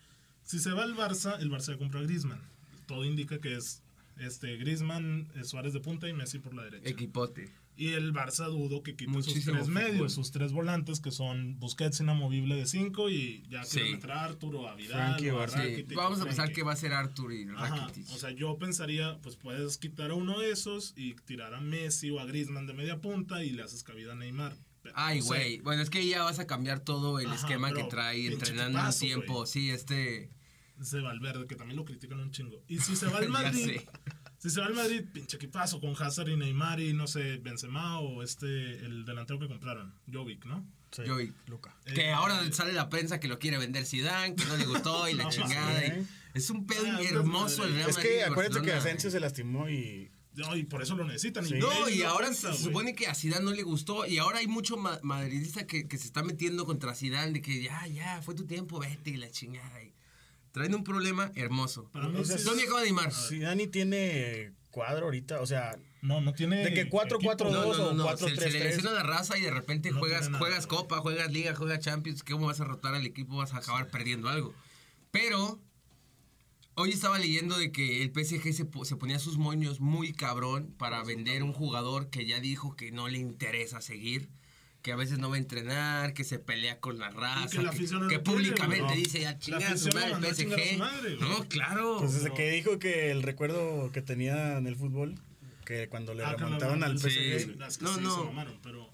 [0.46, 2.42] Si se va al Barça, el Barça compra a Griezmann.
[2.88, 3.82] Todo indica que es
[4.18, 6.90] este Griezmann, eh, Suárez de punta y Messi por la derecha.
[6.90, 7.50] Equipote.
[7.80, 9.70] Y el Barça dudo que quite sus tres fútbol.
[9.72, 13.80] medios, sus tres volantes, que son Busquets inamovible de cinco y ya Sí.
[13.80, 15.64] quieren a Arturo, a Vidal, Frankie o a Barça.
[15.64, 16.56] Sí, Rakitic, vamos a pensar Frankie.
[16.56, 18.10] que va a ser Arthur y Ajá, Rakitic.
[18.12, 22.10] O sea, yo pensaría, pues puedes quitar a uno de esos y tirar a Messi
[22.10, 24.58] o a Griezmann de media punta y le haces cabida a Neymar.
[24.96, 25.60] Ay, güey.
[25.62, 28.92] Bueno, es que ya vas a cambiar todo el Ajá, esquema que trae entrenando un
[29.00, 29.34] tiempo.
[29.36, 29.48] güey.
[29.48, 30.32] Sí, este.
[30.82, 32.62] Ese Valverde, que también lo critican un chingo.
[32.68, 33.88] Y si se va al Ya Madrid, sé.
[34.40, 38.00] Si se va al Madrid, pinche equipazo con Hazard y Neymar y no sé, Benzema
[38.00, 38.48] o este,
[38.86, 40.66] el delantero que compraron, Jovic, ¿no?
[40.92, 41.32] Sí, Yo vi.
[41.46, 41.76] Luca.
[41.86, 45.08] Que Eh, ahora sale la prensa que lo quiere vender Zidane, que no le gustó
[45.08, 45.80] y la No, chingada.
[45.82, 45.92] sí.
[46.02, 47.74] y- Es un pedo Ah, hermoso el.
[47.76, 48.10] Real Es Madrid.
[48.12, 51.46] que y acuérdate que Asensio se lastimó y No, y por eso lo necesitan.
[51.46, 51.56] Sí.
[51.56, 54.40] Y No, y ahora cuenta, se supone que a Zidane no le gustó y ahora
[54.40, 58.22] hay mucho ma- madridista que, que se está metiendo contra Zidane de que ya, ya,
[58.22, 59.84] fue tu tiempo, vete y la chingada.
[59.84, 59.92] y
[60.52, 61.90] traen un problema hermoso.
[61.92, 63.12] Para mí O sea, sí ¿Dónde es- acaba Neymar?
[63.14, 66.64] si Dani tiene cuadro ahorita, o sea, No, no tiene.
[66.64, 67.50] De que 4-4-2 equipo.
[67.52, 68.06] No, no, no, no.
[68.08, 68.64] o Se, se le 4-3-3.
[68.64, 72.24] lesiona la raza y de repente No juegas, juegas Copa, juegas Liga, juegas Champions.
[72.24, 73.36] ¿Cómo vas a rotar al equipo?
[73.38, 74.54] Vas a acabar perdiendo algo.
[75.12, 75.60] Pero
[76.76, 81.04] hoy estaba leyendo de que el PSG se, se ponía sus moños muy cabrón para
[81.04, 84.30] vender un jugador que ya dijo que no le interesa seguir.
[84.82, 87.64] Que a veces no va a entrenar, que se pelea con la raza, que la
[87.72, 90.60] que, afición no que lo quiere, públicamente dice ya La chinga su madre el chingar
[90.60, 90.78] PSG.
[90.78, 91.98] madre, no, claro.
[92.00, 92.36] pues desde no.
[92.36, 95.16] que dijo que el recuerdo que tenía en el fútbol,
[95.66, 98.16] que cuando le Ah, al PSG, sí, No, sí, no.
[98.20, 98.90] se mamaron, pero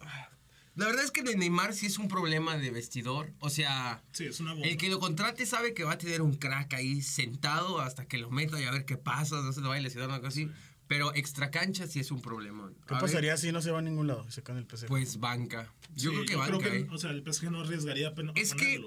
[0.76, 3.32] La verdad es que de Neymar sí es un problema de vestidor.
[3.40, 4.68] O sea, sí, es una bomba.
[4.68, 8.18] El que lo contrate sabe que va a tener un crack ahí sentado hasta que
[8.18, 10.28] lo meta y a ver qué pasa, no se lo vaya a lesionar o algo
[10.28, 10.50] así.
[10.88, 12.70] Pero extra cancha sí es un problema.
[12.88, 14.64] ¿qué A ver, pasaría si no se va a ningún lado y se cae en
[14.64, 14.88] el PSG?
[14.88, 15.74] Pues banca.
[15.96, 16.88] Yo Sí, creo que banca, ¿eh?
[16.92, 18.32] O sea, el PSG no arriesgaría pena.
[18.36, 18.84] Es que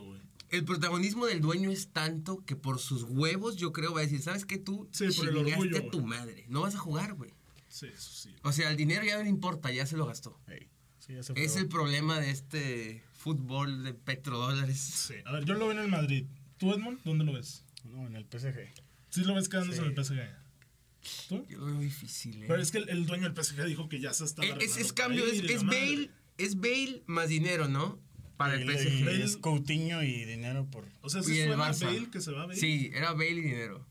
[0.50, 4.22] el protagonismo del dueño es tanto que por sus huevos yo creo va a decir,
[4.22, 4.58] ¿sabes qué?
[4.58, 6.44] Tú Sí, por el chingaste orgullo, a tu madre.
[6.48, 7.32] No vas a jugar, güey.
[7.68, 8.34] Sí, eso sí.
[8.42, 10.40] O sea, el dinero ya no le importa, ya se lo gastó.
[10.46, 10.68] Ey,
[11.00, 14.78] sí, ya se Es el problema de este fútbol de petrodólares.
[14.78, 15.14] Sí.
[15.26, 16.26] A ver, yo lo veo en el Madrid.
[16.56, 17.00] ¿Tú, Edmond?
[17.04, 17.64] ¿Dónde lo ves?
[17.84, 18.72] No, en el PSG.
[19.10, 19.84] Sí lo ves quedándose Sí.
[19.84, 20.47] en el PSG.
[21.28, 21.44] ¿Tú?
[21.48, 22.46] Yo veo difícil, ¿eh?
[22.48, 24.76] Pero es que el, el dueño del PSG dijo que ya se está Eh, Es,
[24.76, 25.64] es cambio, es, y es.
[25.64, 27.98] Bale, es Bale más dinero, ¿no?
[28.36, 29.04] Para el Y- y PSG.
[29.04, 30.84] Bale- es Coutinho y dinero por...
[31.02, 31.72] O sea, Y si el suena.
[31.72, 32.58] Bale que se va a Bale.
[32.60, 33.84] Sí, era Bale y dinero.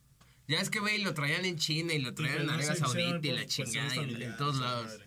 [0.48, 2.80] Ya es que Bale lo traían en China y lo traían en no Arabia se
[2.80, 4.86] Saudita y por la cuestiones chingada y en- en todos lados.
[4.86, 5.07] madre.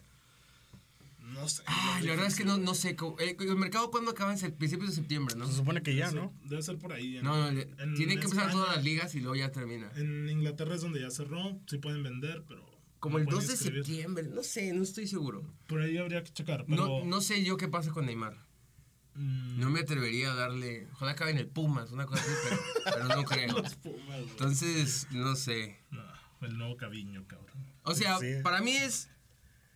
[1.41, 1.63] No sé.
[1.67, 2.97] Ay, la verdad es que no, no sé.
[2.97, 4.35] cómo- eh, ¿El mercado cuándo acaba?
[4.35, 5.47] En principios de septiembre, ¿no?
[5.47, 6.33] Se supone que ya, Debe ¿no?
[6.41, 7.19] ser- Debe ser por ahí.
[7.23, 9.91] No, no, le- en tienen que empezar todas las ligas y luego ya termina.
[9.97, 11.59] En Inglaterra es donde ya cerró.
[11.67, 12.69] Sí pueden vender, pero.
[13.01, 15.43] Como no el pueden 2 de septiembre, no sé, no estoy seguro.
[15.67, 16.67] Por ahí habría que checar.
[16.69, 18.37] Pero, No, no sé yo qué pasa con Neymar.
[19.15, 20.87] mm, No me atrevería a darle.
[20.93, 23.57] Ojalá acabe en el Pumas, una cosa así, pero, pero no creo.
[23.63, 24.31] los Pumas, güey.
[24.31, 25.79] Entonces, no sé.
[25.91, 26.03] No,
[26.43, 27.65] el nuevo Caviño, cabrón.
[27.85, 28.35] O sea, Sí.
[28.43, 29.09] para mí es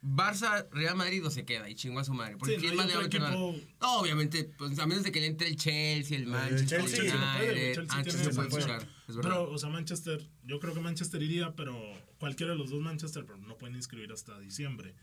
[0.07, 2.37] Barça, Real Madrid o se queda y chingó a su madre.
[2.37, 5.11] Porque Sí, ¿quién no más le va a meter No, obviamente, pues, a menos de
[5.11, 7.11] que le entre el Chelsea, el Manchester Chelsea United.
[7.11, 8.77] sí lo puede, el Chelsea tiene Chelsea se puede sanción.
[8.79, 9.31] buscar, es verdad.
[9.31, 11.81] Pero, o sea, Manchester, yo creo que Manchester iría, pero
[12.19, 14.95] cualquiera de los dos Manchester, pero no pueden inscribir hasta diciembre.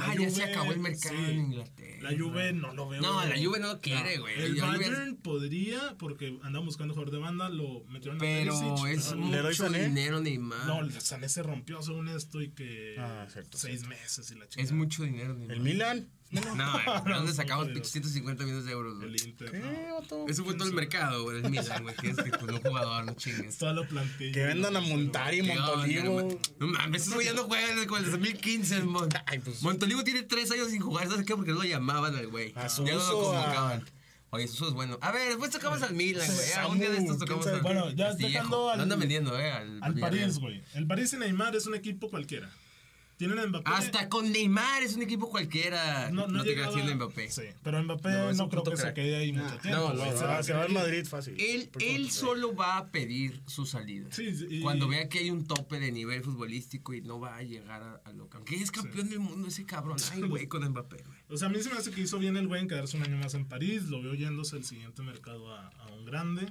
[0.00, 1.24] Ah, La ya se acabó el mercado sí.
[1.32, 2.10] en Inglaterra.
[2.10, 3.02] La Juve no lo veo.
[3.02, 4.34] No, la Juve no lo quiere, güey.
[4.42, 8.58] El La Juve- Bayern podría, porque andaban buscando jugador de banda, lo metieron a Pero
[8.60, 9.88] Perisic, es pero- Leroy mucho Sané.
[9.88, 10.66] dinero, Neymar.
[10.66, 14.48] No, el Sané se rompió según esto y que Ah, cierto, seis meses y la
[14.48, 14.62] chica.
[14.62, 15.56] es mucho dinero, Neymar.
[15.56, 16.08] El Milan.
[16.30, 19.08] No, ¿de dónde sacamos pinches 150 millones de euros, güey?
[19.08, 19.50] El Inter.
[19.50, 20.26] ¿Qué, no.
[20.28, 21.94] Eso fue todo el mercado, güey, el Milan, güey.
[21.96, 23.56] Que es que pues, un jugador, no chingues.
[23.58, 24.32] Toda la plantilla.
[24.32, 26.40] Que vendan a Montari, ¿Qué onda, Montolivo.
[26.60, 29.08] No mames, ese güey ya no juega desde el 2015, mon.
[29.26, 29.62] Ay, pues.
[29.62, 31.34] Montolivo tiene tres años sin jugar, ¿sabes qué?
[31.34, 32.52] Porque no lo llamaban al güey.
[32.56, 33.84] A Ya no lo convocaban.
[34.30, 34.98] Oye, eso es bueno.
[35.00, 36.70] A ver, después tocamos al Milan, güey.
[36.70, 37.62] Un día de estos tocamos ¿quién al?
[37.62, 39.50] Bueno, ya dejando al- andan vendiendo, eh.
[39.50, 39.94] Al.
[39.98, 40.62] París, güey.
[40.74, 42.50] El París y Neymar es un equipo cualquiera.
[43.18, 43.68] Tienen a Mbappé.
[43.70, 46.08] Hasta con Neymar es un equipo cualquiera.
[46.12, 47.30] No, te llegaba- quedas haciendo Mbappé.
[47.30, 49.80] Sí, pero Mbappé No, no, creo que se quede ahí mucho tiempo.
[49.80, 50.72] no, no, Se va a se va ir.
[50.72, 51.34] Madrid fácil.
[51.38, 51.68] Él,
[52.04, 54.08] no- solo va a pedir su salida.
[54.12, 57.36] Sí, sí, y- Cuando vea que hay un tope de nivel futbolístico y no va
[57.36, 58.36] a llegar a, a lo que.
[58.36, 59.96] Aunque es campeón del mundo ese cabrón.
[60.12, 61.18] Ay, güey, con Mbappé, güey.
[61.28, 63.02] O sea, a mí se me hace que hizo bien el güey en quedarse un
[63.02, 63.84] año más en París.
[63.88, 66.46] Lo veo yéndose el siguiente mercado a, a un grande.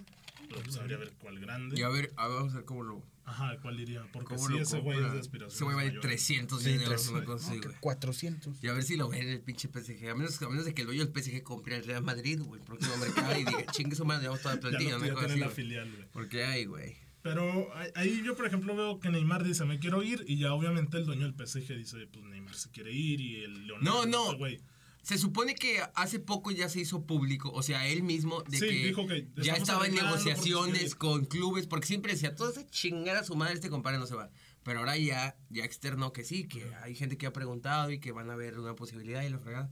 [0.50, 1.78] Pero pues habría ver cuál grande.
[1.80, 3.04] Y a ver, a ver, vamos a ver cómo lo.
[3.26, 4.08] Ajá, ¿cuál diría?
[4.14, 5.54] Porque Cómo sí, lo ese güey es de aspiración.
[5.56, 7.80] Ese güey vale 300 Sí, millones una cosa así, no, que güey.
[7.82, 8.64] 400.
[8.64, 10.10] Y a ver si lo ve en el pinche PSG.
[10.10, 12.62] A menos, a menos de que el dueño del PSG compre el Real Madrid, güey,
[12.62, 15.26] el próximo mercado y diga, chingue su madre, llevamos toda la plantilla, no, ya cosa
[15.28, 15.50] tienen así.
[15.50, 16.08] la filial, güey.
[16.14, 16.96] Porque hay, güey.
[17.22, 20.24] Pero ahí- yo, por ejemplo, veo que Neymar dice, me quiero ir.
[20.26, 23.20] Y ya obviamente el dueño del PSG dice, pues Neymar se quiere ir.
[23.20, 24.26] Y el No, Leonardo, no.
[24.28, 24.62] este güey.
[25.08, 28.68] Se supone que hace poco ya se hizo público, o sea, él mismo, de Sí,
[28.68, 33.24] que, dijo que ya estaba en negociaciones con clubes, porque siempre decía, toda esa chingada
[33.24, 34.30] su madre, este compadre no se va.
[34.64, 38.12] Pero ahora ya, ya externó que sí, que hay gente que ha preguntado y que
[38.12, 39.72] van a ver una posibilidad y la fregada.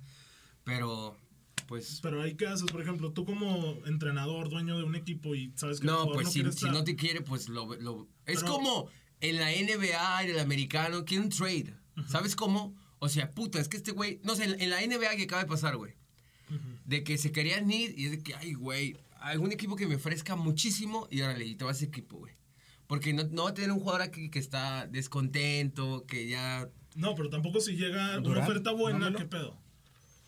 [0.63, 1.17] Pero,
[1.67, 5.81] pues, Pero qué haces, por ejemplo, tú como entrenador, dueño de un equipo y sabes
[5.81, 6.71] que no, pues no si, si estar.
[6.71, 7.75] no te quiere, pues lo...
[7.75, 11.73] lo- es Pero- como en la NBA, en el americano, quiere un trade.
[12.07, 12.73] ¿Sabes cómo?
[13.05, 14.19] O sea, puta, es que este güey...
[14.23, 15.93] No sé, en, en la NBA que acaba de pasar, güey.
[16.85, 19.95] De que se querían ir y es de que, ay, güey, algún equipo que me
[19.95, 22.33] ofrezca muchísimo y órale, y te vas a ese equipo, güey.
[22.87, 26.69] Porque no, no va a tener un jugador aquí que está descontento, que ya...
[26.95, 29.19] No, pero tampoco si llega una Durant, oferta buena, dámelo.
[29.19, 29.59] ¿qué pedo?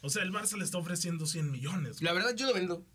[0.02, 2.02] O sea, el Barça le está ofreciendo 100 millones.
[2.02, 2.86] La verdad, yo lo vendo.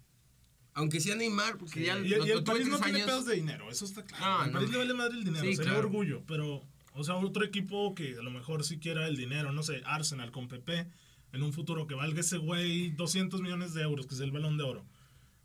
[0.74, 3.06] Aunque sea Neymar, porque ya y, lo, y el París no tres tiene años.
[3.10, 4.24] pedos de dinero, eso está claro.
[4.24, 4.52] No, no.
[4.54, 5.86] París le vale madre el dinero, Sí, sería claro.
[5.88, 9.62] orgullo, pero, o sea, otro equipo que a lo mejor sí quiera el dinero, no
[9.62, 10.86] sé, Arsenal con PP,
[11.32, 14.58] en un futuro que valga ese güey 200 millones de euros, que es el balón
[14.58, 14.84] de oro.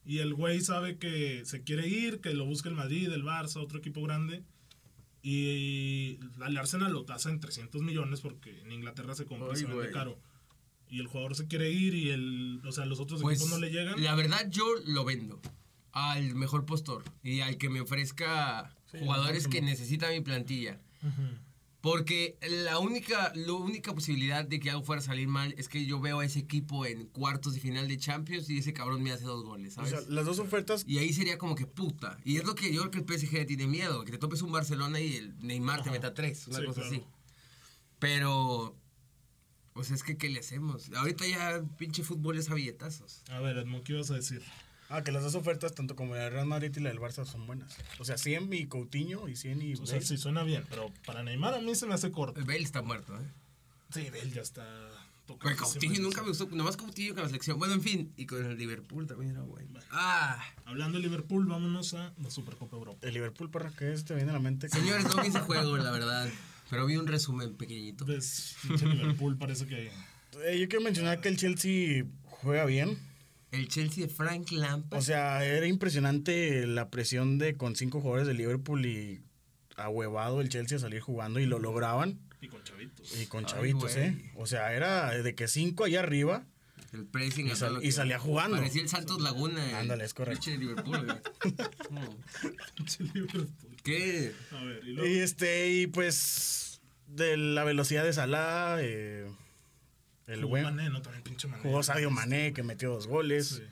[0.05, 3.57] Y el güey sabe que se quiere ir, que lo busca el Madrid, el Barça,
[3.57, 4.43] otro equipo grande.
[5.21, 9.57] Y el Arsenal lo tasa en 300 millones porque en Inglaterra se compra y Ay,
[9.57, 10.19] se vende caro.
[10.89, 13.65] Y el jugador se quiere ir y el, o sea, los otros Pues, equipos no
[13.65, 14.01] le llegan.
[14.01, 15.41] La verdad, yo lo vendo
[15.91, 20.79] al mejor postor y al que me ofrezca jugadores que necesita mi plantilla.
[21.79, 25.85] Porque la única, la única posibilidad de que algo fuera a salir mal es que
[25.85, 29.11] yo veo a ese equipo en cuartos de final de Champions y ese cabrón me
[29.11, 30.83] hace dos goles, O sea, las dos ofertas.
[30.87, 32.17] y ahí sería como que puta.
[32.25, 34.51] Y es lo que yo creo que el PSG tiene miedo, que te topes un
[34.51, 36.95] Barcelona y el Neymar te meta tres, una Sí, cosa claro.
[36.95, 37.05] así.
[37.99, 38.75] Pero,
[39.73, 40.89] pues es que, ¿qué le hacemos?
[40.95, 43.21] Ahorita ya pinche fútbol es a billetazos.
[43.29, 44.41] A ver, Edmond, ¿qué ibas a decir?
[44.89, 47.25] Ah, que las dos ofertas, tanto como la del Real Madrid y la del Barça,
[47.25, 47.75] son buenas.
[47.99, 49.73] O sea, 100 y Coutinho y 100 y.
[49.73, 50.05] O sea, Bale.
[50.05, 52.39] sí suena bien, pero para Neymar a mí se me hace corto.
[52.39, 53.25] El Bale está muerto, ¿eh?
[53.93, 54.63] Sí, Bale ya está
[55.27, 55.69] Güey, tocadísimo.
[55.71, 57.59] Coutinho nunca me gustó, nomás Coutinho con la selección.
[57.59, 59.77] Bueno, en fin, y con el Liverpool también era bueno.
[59.91, 63.05] Ah, Hablando de Liverpool, vámonos a la Supercopa Europa.
[63.05, 64.69] El Liverpool, para que te viene a la mente.
[64.69, 66.29] señores, no vi ese juego, la verdad.
[66.69, 68.05] Pero vi un resumen pequeñito.
[68.05, 69.91] Pinche Liverpool parece que...
[70.45, 72.97] Eh, yo quiero mencionar que el Chelsea juega bien.
[73.51, 74.99] El Chelsea de Frank Lampard.
[74.99, 79.21] O sea, era impresionante la presión de con cinco jugadores de Liverpool y
[79.75, 82.19] ahuevado el Chelsea a salir jugando y lo lograban.
[82.41, 83.21] Y con chavitos.
[83.21, 83.95] Y con chavitos.
[83.95, 84.31] ¿eh?
[84.35, 86.45] O sea, era de que cinco allá arriba.
[86.93, 87.47] el pressing.
[87.47, 88.57] y sal- salía jugando.
[88.57, 89.65] Parecía el Santos Laguna.
[89.69, 90.45] el Ándale, es correcto.
[90.45, 91.07] pinche Liverpool,
[93.13, 93.49] Liverpool.
[93.83, 94.33] ¿Qué?
[94.51, 95.09] A ver, y luego...
[95.09, 99.25] Y este, y pues, de la velocidad de Salah, eh,
[100.27, 100.63] el jugó buen.
[100.63, 101.01] Mané, ¿no?
[101.01, 101.63] También pinche Mané.
[101.63, 103.47] Jugó Sadio Mané, que metió dos goles.
[103.47, 103.63] Sí.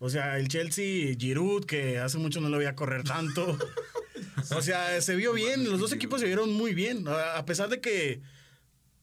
[0.00, 3.58] O sea, el Chelsea, Giroud, que hace mucho no lo veía correr tanto.
[4.56, 5.68] o sea, se vio bien.
[5.68, 7.04] Los dos equipos se vieron muy bien.
[7.08, 8.20] A pesar de que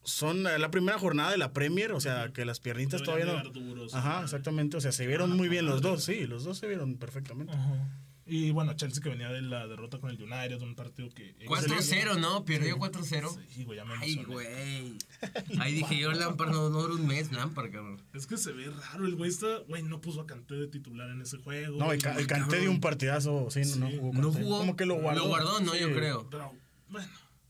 [0.03, 3.49] son la primera jornada de la Premier, o sea, que las piernitas Todavía no.
[3.49, 3.93] duros.
[3.93, 4.77] Ajá, exactamente.
[4.77, 6.03] O sea, se vieron muy bien los dos.
[6.03, 7.53] Sí, los dos se vieron perfectamente.
[7.53, 7.89] Ajá.
[8.27, 11.35] Y bueno, Chelsea que venía de la derrota con el United, un partido que...
[11.45, 12.43] 4-0, ¿no?
[12.43, 13.38] Perdió 4-0.
[13.49, 14.97] Sí, güey, ya me Ay, güey.
[15.59, 18.01] Ahí dije yo, Lampard no, no dura un mes, Lampard, cabrón.
[18.13, 19.59] Es que se ve raro, el güey está...
[19.67, 21.77] Güey, no puso a Kanté de titular en ese juego.
[21.77, 23.47] No, el, ca- el Kanté dio un partidazo.
[23.51, 24.13] Sí, no, no jugó.
[24.21, 24.57] No jugó.
[24.57, 25.21] Como que lo guardó.
[25.21, 25.73] Lo guardó, ¿no?
[25.73, 25.79] Sí.
[25.81, 26.27] Yo creo.
[26.29, 26.51] Pero,
[26.89, 27.07] bueno...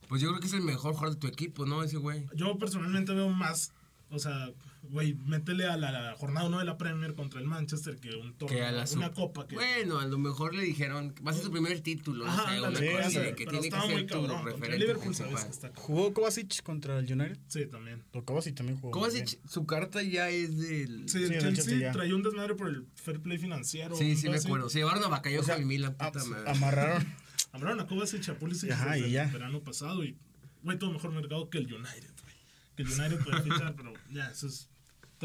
[0.09, 1.83] Pues yo creo que es el mejor jugador de tu equipo, ¿no?
[1.83, 2.25] Ese güey.
[2.35, 3.71] Yo personalmente veo más
[4.11, 4.51] O sea,
[4.95, 8.33] güey, métele a la, la jornada 1 de la Premier contra el Manchester que un
[8.33, 9.55] torneo, Que a la una copa que...
[9.55, 12.61] Bueno, a lo mejor le dijeron, va a ser su primer título, no Ajá, sé,
[12.61, 15.71] una cosa de que pero tiene que ser tu el referente Liverpool sabes que está.
[15.75, 17.37] ¿Jugó Kovacic contra el United?
[17.49, 18.03] Sí, también.
[18.13, 18.91] O Kovacic también jugó.
[18.91, 19.49] Kovacic, bien.
[19.49, 21.09] su carta ya es del...
[21.09, 23.97] Sí, Sí, el el Chelsea, traía un desmadre por el fair play financiero.
[23.97, 24.69] Sí, sí me acuerdo.
[24.69, 26.49] Se llevaron a Bacayo con el Milan, puta madre.
[26.51, 27.05] amarraron.
[27.51, 30.17] Hablaron a Kovacic y a Pulisic desde el verano pasado y,
[30.63, 32.35] güey, tuvo mejor mercado que el United, güey.
[32.77, 34.69] Que el United puede fichar, pero ya, eso es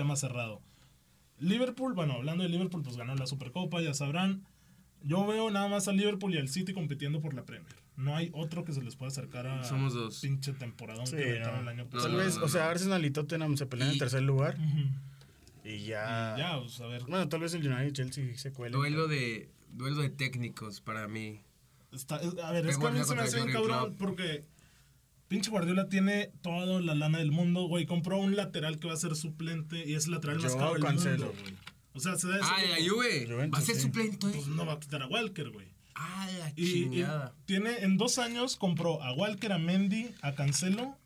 [0.01, 0.63] tema cerrado.
[1.39, 4.45] Liverpool, bueno, hablando de Liverpool, pues ganó la Supercopa, ya sabrán.
[5.03, 7.75] Yo veo nada más al Liverpool y al City compitiendo por la Premier.
[7.97, 10.21] No hay otro que se les pueda acercar a Somos dos.
[10.21, 11.61] pinche temporada Sí, que no.
[11.61, 12.09] el año pasado.
[12.17, 12.71] Tal vez, o sea.
[12.71, 14.57] Arsenal y Tottenham se pelean Y- en tercer lugar.
[15.65, 16.35] Y ya.
[16.37, 17.03] Y ya, pues, a ver.
[17.05, 18.79] Bueno, tal vez el United y Chelsea se cuelen.
[18.79, 21.41] Duelo de, duelo de técnicos para mí.
[21.93, 24.45] Está- a ver, es que a mí se me hace bien cabrón porque
[25.31, 27.87] pinche Guardiola tiene toda la lana del mundo, güey.
[27.87, 30.83] Compró un lateral que va a ser suplente y es el lateral más caro del
[30.83, 31.27] Cancelo.
[31.29, 31.55] mundo, güey.
[31.95, 32.47] O sea, se da eso.
[32.51, 33.27] Ah, la Juve.
[33.29, 33.83] Juventus, Va a ser sí.
[33.83, 34.27] suplente.
[34.29, 35.69] Pues no va a quitar a Walker, güey.
[35.95, 37.33] Ah, la Y, y chingada.
[37.47, 40.97] tiene en dos años compró a Walker, a Mendy, a Cancelo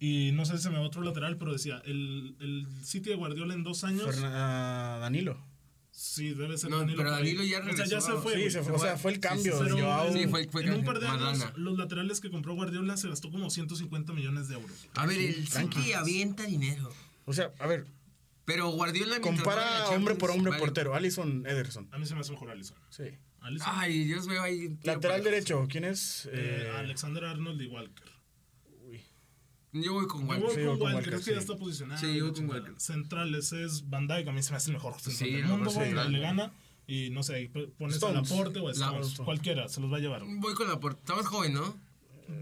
[0.00, 3.16] y no sé si se me va otro lateral, pero decía, el, el City de
[3.16, 4.04] Guardiola en dos años.
[4.16, 5.38] Ferna- Danilo.
[5.94, 7.10] Sí, debe ser No, pero.
[7.10, 8.16] Danilo ya O sea, ya regresó.
[8.16, 8.34] se fue.
[8.34, 9.58] Sí, se fue, o sea, fue el cambio.
[9.62, 11.52] Pero Joao- Sí, fue- fue en un par de años, Madonna.
[11.56, 14.88] los laterales que compró Guardiola se gastó como 150 millones de euros.
[14.94, 15.46] A ver, el.
[15.48, 16.90] City avienta dinero.
[17.26, 17.86] O sea, a ver,
[18.44, 20.60] Pero Guardiola compara hombre por hombre vale.
[20.60, 20.94] portero.
[20.96, 21.88] Alison Ederson.
[21.92, 22.76] A mí se me hace mejor Alisson.
[22.90, 23.04] Sí.
[23.40, 23.68] Alisson.
[23.70, 24.76] Ay, yo os veo ahí.
[24.82, 26.26] Lateral derecho, ¿quién es?
[26.26, 28.10] Eh, Eh, Alexander Arnold y Walker.
[29.72, 30.44] Yo voy con Yo Walker.
[30.44, 32.00] voy Sí, con voy con Walker, Walker, es que ya está posicionado.
[32.00, 32.48] Sí, yo voy con.
[32.50, 32.74] Walker.
[32.78, 35.46] Centrales es Van Dijk, a mí se me hace el mejor central Sí, del el
[35.46, 36.12] mundo, güey, central.
[36.12, 36.52] le gana.
[36.86, 38.16] Y no sé, pones Stones.
[38.30, 40.22] a Laporte o Stones, cualquiera, se los va a llevar.
[40.26, 41.00] Voy con la puerta.
[41.00, 41.76] Está más joven, ¿no?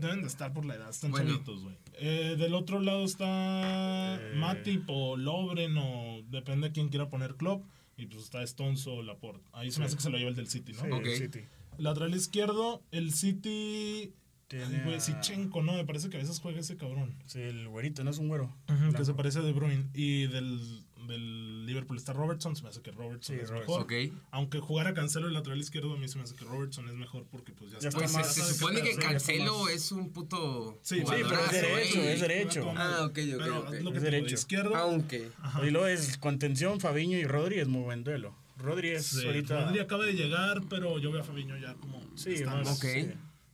[0.01, 1.31] Deben de estar por la edad, están Bueno.
[1.33, 1.77] chavitos, güey.
[1.95, 4.35] Eh, del otro lado está Eh.
[4.37, 7.65] Matip o Lobren o depende de quién quiera poner Klopp.
[7.97, 9.45] Y pues está Stones o Laporte.
[9.53, 10.83] Ahí se me hace que se lo lleva el del City, ¿no?
[10.83, 11.07] Sí, Ok.
[11.07, 11.41] el City.
[11.79, 14.15] Lateral izquierdo, el City...
[14.51, 15.75] Tiene Ay, güey, a- Sichenko, ¿no?
[15.75, 17.15] Me parece que a veces juega ese cabrón.
[17.27, 18.53] Sí, el güerito, no es un güero.
[18.67, 19.05] que Blanco.
[19.05, 19.87] se parece a De Bruyne.
[19.95, 20.61] Y del,
[21.07, 22.57] del Liverpool está Robertson.
[22.57, 23.87] Se me hace que Robertson Sí, es Robertson.
[23.87, 24.11] mejor.
[24.11, 24.13] Ok.
[24.33, 27.27] Aunque jugara Cancelo el lateral izquierdo, a mí se me hace que Robertson es mejor
[27.31, 28.01] porque pues ya, Ya está.
[28.01, 30.81] Pues más- se, se supone que está Cancelo es un puto.
[30.83, 32.13] Sí, sí, pero es jugadorazo, derecho, ¿eh?
[32.15, 32.73] es derecho.
[32.77, 33.75] Ah, ok, ok, Pero ok.
[33.83, 34.35] lo que Es derecho.
[34.35, 34.75] izquierdo.
[34.75, 35.31] Aunque.
[35.41, 35.65] Ajá.
[35.65, 38.35] Y luego es contención, Fabiño y Rodri es muy buen duelo.
[38.57, 39.67] Rodri es Sí, ahorita.
[39.67, 42.01] Rodri acaba de llegar, pero yo veo a Fabiño ya como.
[42.17, 42.83] Sí, más- Ok.
[42.85, 43.09] sí.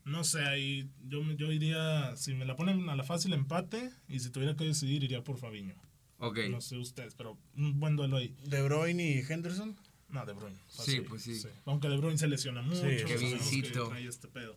[0.06, 2.16] No sé, ahí yo, me- yo iría.
[2.16, 5.36] Si me la ponen a la fácil empate y si tuviera que decidir, iría por
[5.38, 5.74] Fabiño.
[6.18, 6.38] Ok.
[6.50, 8.34] No sé ustedes, pero un buen duelo ahí.
[8.46, 9.76] De Bruyne y Henderson.
[10.08, 10.56] No, De Bruyne.
[10.68, 11.42] Sí, pues sí.
[11.66, 12.76] Aunque De Bruyne se lesiona mucho.
[12.76, 13.88] Sí, sabemos que Kevincito.
[13.88, 14.56] trae este pedo.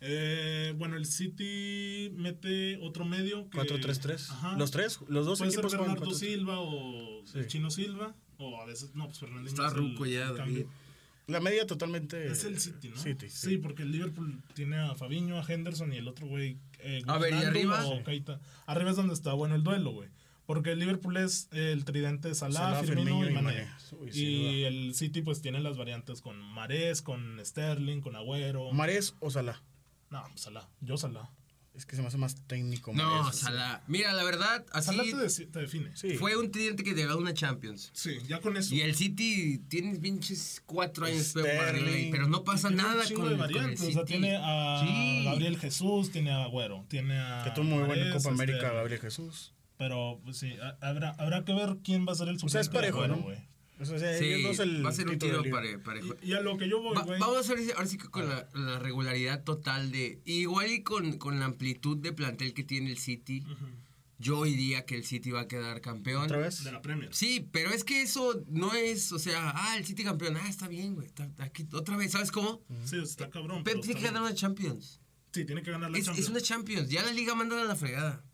[0.00, 3.48] Eh, bueno, el City mete otro medio.
[3.50, 4.30] que- 4-3-3.
[4.30, 4.56] Ajá.
[4.58, 6.18] Los tres, los dos Puede ser equipos juegan Bernardo 4-3-3.
[6.18, 7.38] Silva o Sí.
[7.38, 8.14] el Chino Silva.
[8.38, 9.48] O a veces, no, pues Fernandinho.
[9.50, 10.64] Está ruco ya, el cambio.
[10.64, 10.66] David.
[11.28, 12.26] La media totalmente.
[12.26, 12.96] Es el City, ¿no?
[12.96, 13.50] City, sí.
[13.50, 13.58] sí.
[13.58, 16.58] porque el Liverpool tiene a Fabiño, a Henderson y el otro güey.
[16.80, 17.86] Eh, A ver, ¿y arriba?
[17.86, 18.40] o Keita.
[18.66, 20.08] Arriba es donde está bueno el duelo, güey.
[20.46, 23.68] Porque el Liverpool es el tridente Salah, Salah, Firmino, Firmino y y Mané.
[24.00, 28.72] Uy, y el City pues tiene las variantes con Mares, con Sterling, con Agüero.
[28.72, 29.62] Mares o Salah.
[30.08, 30.66] no, Salah.
[30.80, 31.28] Yo Salah.
[31.78, 32.92] Es que se me hace más técnico.
[32.92, 33.82] No, Mahrez, Salah.
[33.86, 35.96] Mira, la verdad, así Salah te, define.
[35.96, 36.14] Sí.
[36.16, 37.90] fue un tridente que llegó a una Champions.
[37.94, 38.74] Sí, ya con eso.
[38.74, 42.10] Y el City tiene pinches cuatro años Sterling.
[42.10, 43.78] pero no pasa un nada con, de con el.
[43.78, 43.90] City.
[43.90, 45.24] O sea, tiene a Sí.
[45.24, 47.44] Gabriel Jesús, tiene a Agüero, tiene a.
[47.44, 49.54] Que tuvo muy buena Copa América, este, Gabriel Jesús.
[49.76, 52.60] Pero pues, sí, ha- habrá, habrá que ver quién va a ser el O sea,
[52.60, 53.22] es suplente parejo, Agüero, ¿no?
[53.22, 53.47] güey.
[53.80, 56.14] O sea, Sí, ellos dos el va a ser un tiro pare- parejo.
[56.22, 57.20] Y, y a lo que yo voy, Va- güey.
[57.20, 60.20] vamos a ver si- ahora sí que con la, la regularidad total de.
[60.24, 63.44] Igual y con, con la amplitud de plantel que tiene el City,
[64.18, 66.24] yo diría que el City va a quedar campeón.
[66.24, 66.64] ¿Otra vez?
[66.64, 67.14] De la Premier.
[67.14, 70.66] Sí, pero es que eso no es, o sea, ah, el City campeón, ah, está
[70.66, 72.60] bien, güey, está- aquí otra vez, ¿sabes cómo?
[72.84, 73.62] Sí, está cabrón.
[73.62, 75.00] Pep pero tiene que ganar una Champions.
[75.32, 76.26] Sí, tiene que ganar la Es, Champions.
[76.26, 78.24] es una Champions, ya la liga manda a la fregada.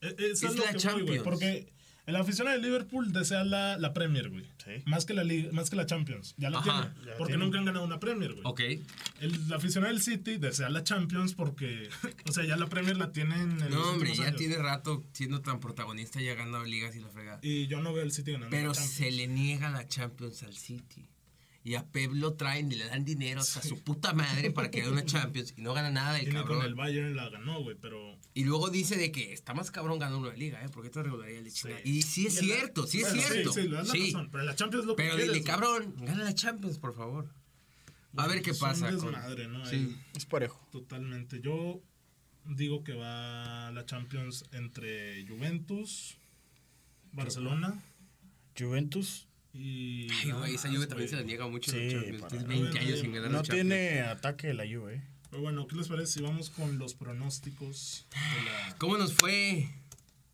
[0.00, 1.22] Eso es lo la que voy, güey, Champions.
[1.22, 1.72] porque
[2.08, 4.44] el aficionado de Liverpool desea la, la Premier, güey.
[4.64, 4.82] Sí.
[4.86, 6.34] Más que la liga, más que la Champions.
[6.38, 7.06] Ya la Ajá, tiene.
[7.10, 7.44] ya porque tiene.
[7.44, 8.42] nunca han ganado una Premier, güey.
[8.44, 8.60] Ok.
[9.20, 11.88] El aficionado del City desea la Champions porque,
[12.26, 14.36] o sea, ya la Premier la tienen en No, hombre, ya años.
[14.36, 17.38] tiene rato siendo tan protagonista y ha ganado ligas y la fregada.
[17.42, 18.94] Y yo no veo al City ganando Pero la Champions.
[18.96, 21.06] se le niega la Champions al City.
[21.68, 24.80] Y a Pep lo traen y le dan dinero hasta su puta madre para que
[24.80, 26.76] gane una Champions y no gana nada Y el ni con el cabrón.
[26.76, 28.18] Bayern la ganó, güey, pero...
[28.32, 30.68] Y luego dice de que está más cabrón ganar una liga, ¿eh?
[30.72, 31.76] Porque esta regularidad le chinga.
[31.76, 31.82] Sí.
[31.90, 33.52] Y sí es Y en la- cierto, sí es bueno, cierto.
[33.52, 34.04] Sí, sí, le das la Sí.
[34.12, 34.28] razón.
[34.32, 35.44] Pero la Champions es lo que Pero quieres, dile, güey.
[35.52, 37.28] cabrón, gana la Champions, por favor.
[38.16, 38.86] A ver qué Es pasa.
[38.96, 39.66] con- desmadre, ¿no?
[39.66, 39.76] Sí.
[39.76, 40.02] Ahí.
[40.16, 40.66] Es parejo.
[40.72, 41.42] Totalmente.
[41.42, 41.82] Yo
[42.46, 46.16] digo que va la Champions entre Juventus,
[47.12, 47.82] Barcelona
[48.58, 49.27] Juventus
[49.58, 50.06] y...
[50.10, 51.70] Ay, güey, esa Juve también se la niega mucho.
[51.72, 52.20] Sí, a los Champions.
[52.22, 54.94] para- Tiene 20 No, años sin ganar no tiene ataque la Juve.
[54.94, 55.02] ¿eh?
[55.30, 58.76] Pero bueno, ¿qué les parece si vamos con los pronósticos de la...
[58.78, 59.68] ¿Cómo nos fue?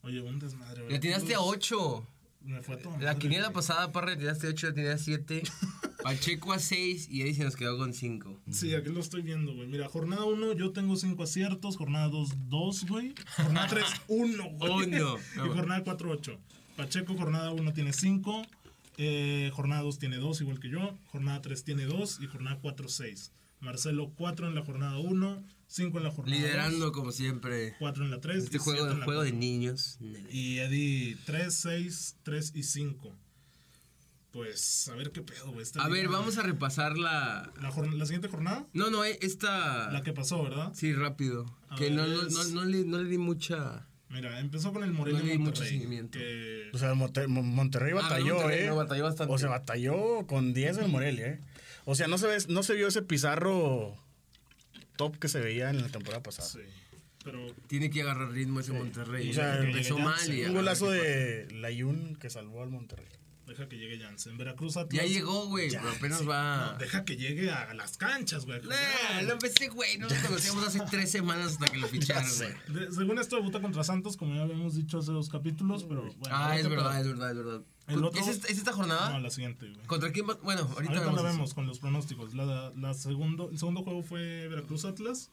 [0.03, 0.91] Oye, un desmadre, güey.
[0.93, 2.07] Le atinaste a Los- 8.
[2.43, 5.43] Me fue a toda La quiniela pasada, Parra, le tiraste 8, le tiraste 7.
[6.03, 8.39] Pacheco a 6 y Eddie se nos quedó con 5.
[8.51, 9.67] Sí, aquí lo estoy viendo, güey.
[9.67, 13.15] Mira, jornada 1 yo tengo 5 aciertos, jornada 2, 2, güey.
[13.37, 14.73] Jornada 3, 1, güey.
[14.95, 15.17] Uno.
[15.37, 16.39] Y jornada 4, 8.
[16.77, 18.43] Pacheco, jornada 1 tiene 5.
[18.97, 20.97] Eh, jornada 2 tiene 2, igual que yo.
[21.07, 23.33] Jornada 3 tiene 2 y jornada 4, 6.
[23.61, 27.75] Marcelo, 4 en la jornada 1, 5 en la jornada Liderando como siempre.
[27.79, 28.45] 4 en la 3.
[28.45, 29.99] Este juego de juego de niños.
[30.31, 33.13] Y Eddie, 3, 6, 3 y 5.
[34.33, 35.65] Pues, a ver qué pedo, güey.
[35.79, 37.53] A ver, vamos a repasar la.
[37.63, 39.93] La, la siguiente jornada, No, no, eh, esta.
[39.93, 40.73] la que pasó, ¿verdad?
[40.75, 41.47] Sí, rápido.
[41.69, 43.87] A que no, es- no, no le, no le di mucha.
[44.15, 45.69] Mira, empezó con el Morelia No Monterrey.
[45.71, 46.19] seguimiento.
[46.19, 48.67] Que O sea, Monte- Mon- Monterrey Ah, batalló, Monterrey, ¿eh?
[48.69, 49.35] no, batalló bastante.
[49.35, 51.41] O sea, batalló con 10 en Morelia, ¿eh?
[51.85, 53.95] O sea, no se, ve, no se vio ese pizarro
[54.97, 56.49] top que se veía en la temporada pasada.
[56.49, 56.61] sí.
[57.25, 59.31] Pero Tiene que agarrar ritmo ese Monterrey.
[59.31, 60.45] O sea, empezó que mal Janssen, y.
[60.45, 63.07] a Un golazo de Layun que salvó al Monterrey.
[63.47, 64.37] Deja que llegue Jansen.
[64.37, 65.03] Veracruz Atlas.
[65.03, 66.77] Ya llegó, güey, pero apenas va.
[66.79, 68.61] deja que llegue a las canchas, güey.
[68.63, 69.99] Nah, no empecé, güey.
[69.99, 72.93] No lo conocíamos hace tres semanas hasta que lo ficharon, güey.
[72.93, 76.17] Según esto debuta contra Santos, como ya habíamos dicho hace dos capítulos, pero bueno.
[76.31, 77.63] Ah, es verdad, es verdad, es verdad.
[78.15, 79.11] ¿Es, esta, es esta jornada?
[79.11, 79.87] No, la siguiente, güey.
[79.87, 80.35] ¿Contra quién va?
[80.43, 81.37] Bueno, ahorita, Ahorita vemos la eso.
[81.37, 82.35] vemos con los pronósticos.
[82.35, 85.31] La, la segundo, el segundo juego fue Veracruz Atlas.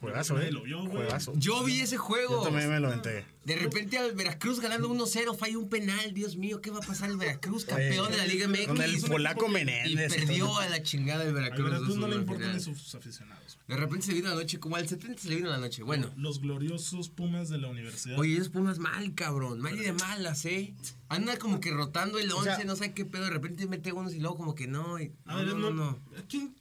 [0.00, 0.52] Juegazo, ¿eh?
[0.52, 0.84] lo vio.
[0.86, 1.32] Juegazo.
[1.36, 2.38] Yo vi ese juego.
[2.38, 3.24] Yo también me lo aventé.
[3.44, 6.12] De repente al Veracruz ganando 1-0, falla un penal.
[6.14, 7.64] Dios mío, ¿qué va a pasar el Veracruz?
[7.64, 8.66] Oye, Campeón de la Liga MX.
[8.66, 10.12] Con el polaco Menéndez.
[10.12, 11.64] y perdió a la chingada el Veracruz.
[11.70, 13.56] Veracruz no le 2-1 al importan sus aficionados.
[13.56, 13.64] güey.
[13.66, 15.82] De repente se vino la noche, como al 70 se le vino la noche.
[15.82, 16.10] Bueno.
[16.16, 18.18] Los gloriosos Pumas de la universidad.
[18.18, 19.60] Oye, esos Pumas mal, cabrón.
[19.60, 20.74] Mal y de malas, ¿eh?
[21.08, 23.24] Anda como que rotando el 11, sea- no sé qué pedo.
[23.24, 24.98] De repente mete unos y luego como que no.
[25.00, 25.98] y- a no, ver, no, no, no.
[26.28, 26.54] ¿Quién,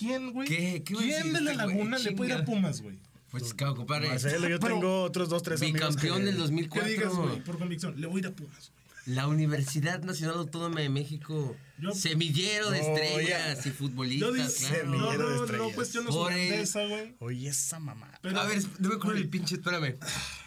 [0.00, 0.48] quién, güey?
[0.48, 0.82] ¿Qué?
[0.84, 2.44] ¿Qué ¿Quién decir de la este laguna le puede ir a.
[2.44, 2.98] Pumas, güey?
[3.30, 4.08] Pues, claro, compadre.
[4.08, 5.80] Marcelo, yo Pero- tengo otros dos, tres amigos.
[5.80, 6.88] Bicampeón que- del ¿Qué 2004.
[6.90, 7.44] digas, güey?
[7.44, 8.00] Por convicción.
[8.00, 8.80] Le voy a ir a Pumas, güey.
[9.06, 11.56] La Universidad Nacional Autónoma de México.
[11.78, 14.84] Yo- semillero de No, estrellas y Yo futbolistas, dice, claro.
[14.90, 15.74] no, Semillero de no, no estrellas.
[15.74, 17.14] cuestiono su Por el- grandeza, güey.
[17.20, 18.10] Oye, esa mamá.
[18.20, 19.96] Pero- A ver, no me acuerdo el pinche, espérame.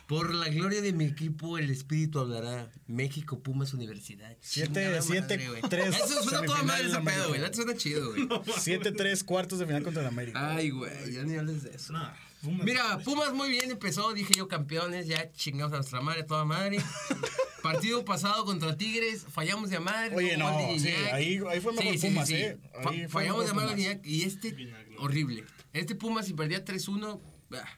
[0.07, 2.69] Por la gloria de mi equipo, el espíritu hablará.
[2.87, 4.35] México Pumas Universidad.
[4.41, 5.61] Siete- Chingada siete, madre, güey.
[5.69, 7.41] tres Eso suena toda madre ese pedo, güey.
[7.41, 8.21] Eso suena chido, güey.
[8.27, 10.55] 7-3 cuartos de final contra el América.
[10.55, 11.93] Ay, güey, ya ni hables de eso.
[11.93, 12.65] Nah, Pumas.
[12.65, 16.77] Mira, Pumas muy bien empezó, dije yo campeones, ya chingamos a nuestra madre, toda madre.
[17.63, 20.13] Partido pasado contra Tigres, fallamos de madre.
[20.15, 22.57] Oye, no, sí, ahí- ahí fue mejor Pumas, ¿eh?
[22.85, 24.53] Ahí fallamos de madre y este,
[24.99, 25.45] horrible.
[25.71, 27.32] Este Pumas si perdía 3-1, ah,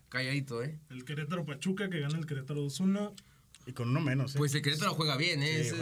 [0.09, 0.77] calladito, ¿eh?
[0.89, 3.13] El Querétaro Pachuca que gana el Querétaro 2-1.
[3.67, 4.37] Y con uno menos, ¿eh?
[4.37, 5.63] Pues el Querétaro juega bien, ¿eh?
[5.63, 5.75] Sí,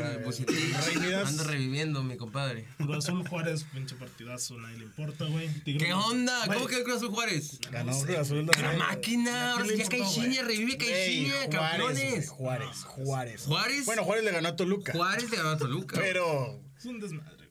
[0.47, 1.27] es Midas.
[1.27, 2.65] Anda reviviendo, mi compadre.
[2.77, 5.49] Cruz Azul Juárez, pinche partidazo, nadie le importa, güey.
[5.63, 6.45] ¿Qué onda?
[6.47, 7.59] ¿Cómo quedó el Cruz Azul Juárez?
[7.71, 8.49] Ganó Cruz Azul.
[8.61, 12.29] La máquina, ahora sí ya Caixinha, revive Caixinha, campeones.
[12.29, 13.41] Juárez, Juárez.
[13.43, 13.85] Juárez.
[13.85, 14.93] Bueno, Juárez le ganó a Toluca.
[14.93, 15.97] Juárez le ganó a Toluca.
[15.99, 17.42] Pero Es un desmadre.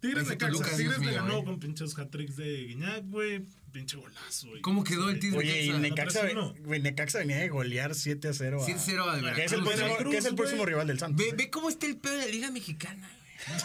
[0.00, 0.76] Tigres de Caxa.
[0.76, 1.44] Tigres le ganó eh.
[1.44, 3.44] con pinches hat-tricks de Guiñac, güey.
[3.72, 4.60] Pinche golazo, güey.
[4.62, 5.38] ¿Cómo quedó el Tigre?
[5.38, 6.22] Oye, y Necaxa.
[6.24, 6.62] Necaxa, 3-1.
[6.64, 8.62] güey, Necaxa venía de golear 7 a 0.
[8.62, 9.62] a- 7-0 al Que es el Veracruz.
[9.62, 11.24] próximo, Veracruz, que es el próximo rival del Santos.
[11.24, 13.20] Ve, ve cómo está el pedo de la Liga Mexicana, güey.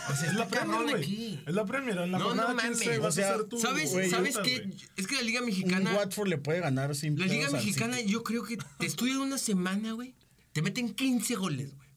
[0.09, 1.39] O sea, Es la Premier, aquí.
[1.45, 1.97] Es la Premier.
[1.97, 2.99] En la No, no 15 mames.
[2.99, 4.69] O sea, a ¿Sabes, Güey, ¿sabes qué?
[4.95, 5.93] Es que la Liga Un Mexicana.
[5.95, 9.93] Watford le puede ganar sin La Liga Mexicana, yo creo que te estudian una semana,
[9.93, 10.13] güey.
[10.53, 11.89] Te meten 15 goles, güey.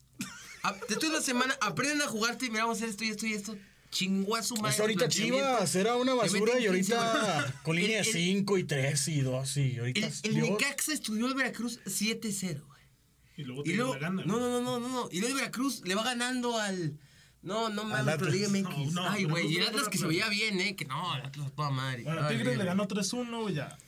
[0.65, 3.11] A- Te estudian una semana, aprenden a jugarte y mira, vamos a hacer esto y
[3.11, 3.57] esto y esto.
[3.91, 4.69] Chingó a su madre.
[4.69, 5.09] Pues ahorita.
[5.09, 9.09] Chivas era una basura y 15 ahorita con línea de El- el- 5 y 3
[9.09, 10.41] y 2 y ahorita El, el.
[10.43, 12.81] Necaxa estudió al Veracruz 7-0, güey.
[13.37, 14.25] Y luego Y luego, gana.
[14.27, 15.09] no, no, no, no, no.
[15.11, 16.99] Y luego el Veracruz le va ganando al.
[17.41, 18.93] No, no mames, pero Liga MX.
[18.93, 19.47] No, no, Ay, güey.
[19.47, 20.75] Y el Atlas que se veía bien, ¿eh?
[20.77, 22.03] Que no, el Atlas toda madre.
[22.03, 23.79] Bueno, Tigres le ganó 3-1, güey, ya.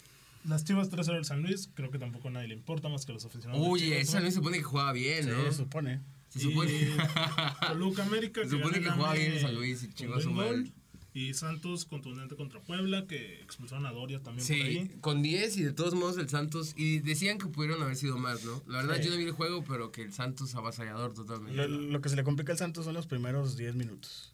[0.44, 1.68] Las Chivas 3-0 al San Luis.
[1.74, 3.60] Creo que tampoco a nadie le importa más que a los aficionados.
[3.68, 4.04] Oye, güey.
[4.04, 5.44] no se supone que jugaba bien, Sí, ¿no?
[5.50, 6.00] se supone.
[6.30, 6.72] Se supone.
[6.72, 6.96] Y
[7.68, 8.42] Toluca América.
[8.44, 10.70] Se supone que el jugaba bien San Luis y chingó su madre.
[11.12, 14.90] Y Santos contundente contra Puebla, que expulsaron a Doria también por Sí, ahí.
[15.00, 16.72] con 10 y de todos modos el Santos.
[16.76, 18.62] Y decían que pudieron haber sido más, ¿no?
[18.68, 19.04] La verdad, Sí.
[19.06, 21.56] yo no vi el juego, pero que el Santos avasallador totalmente.
[21.56, 24.32] Lo, lo que se le complica al Santos son los primeros 10 minutos.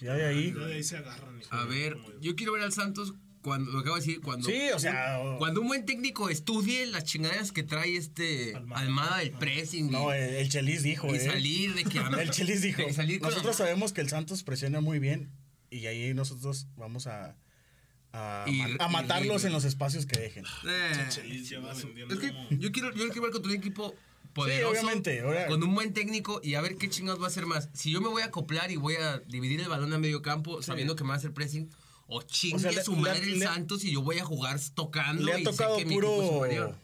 [0.00, 0.54] Ya de ahí.
[0.56, 1.40] Ya de ahí se agarran.
[1.50, 4.48] A ver, yo quiero ver al Santos cuando, lo acabo de decir, cuando.
[4.48, 5.18] Sí, o sea.
[5.38, 8.80] Cuando un buen técnico estudie las chingaderas que trae este Almada.
[8.82, 11.20] Almada, del pressing No, y, el, el Chelis dijo, y eh.
[11.20, 12.82] salir de que El Chelis dijo.
[12.82, 12.96] con
[13.30, 15.30] Nosotros la- sabemos que el Santos presiona muy bien
[15.70, 17.36] y ahí nosotros vamos a.
[18.12, 19.46] A, Y- ma- a y matarlos River.
[19.46, 20.44] en los espacios que dejen.
[20.66, 23.94] Eh, Chelis lleva vendiendo es que como- yo quiero, yo quiero ver contra un equipo
[24.32, 27.44] poderoso, obviamente, ahora- con un buen técnico y a ver qué chingados va a hacer
[27.44, 27.68] más.
[27.74, 30.62] Si yo me voy a acoplar y voy a dividir el balón a medio campo
[30.62, 31.68] sabiendo que me va a hacer pressing,
[32.08, 34.24] o chingue O sea, le- su le- madre el le- Santos y yo voy a
[34.24, 36.76] jugar tocando Le ha y sé tocado que mi equipo es puro superior.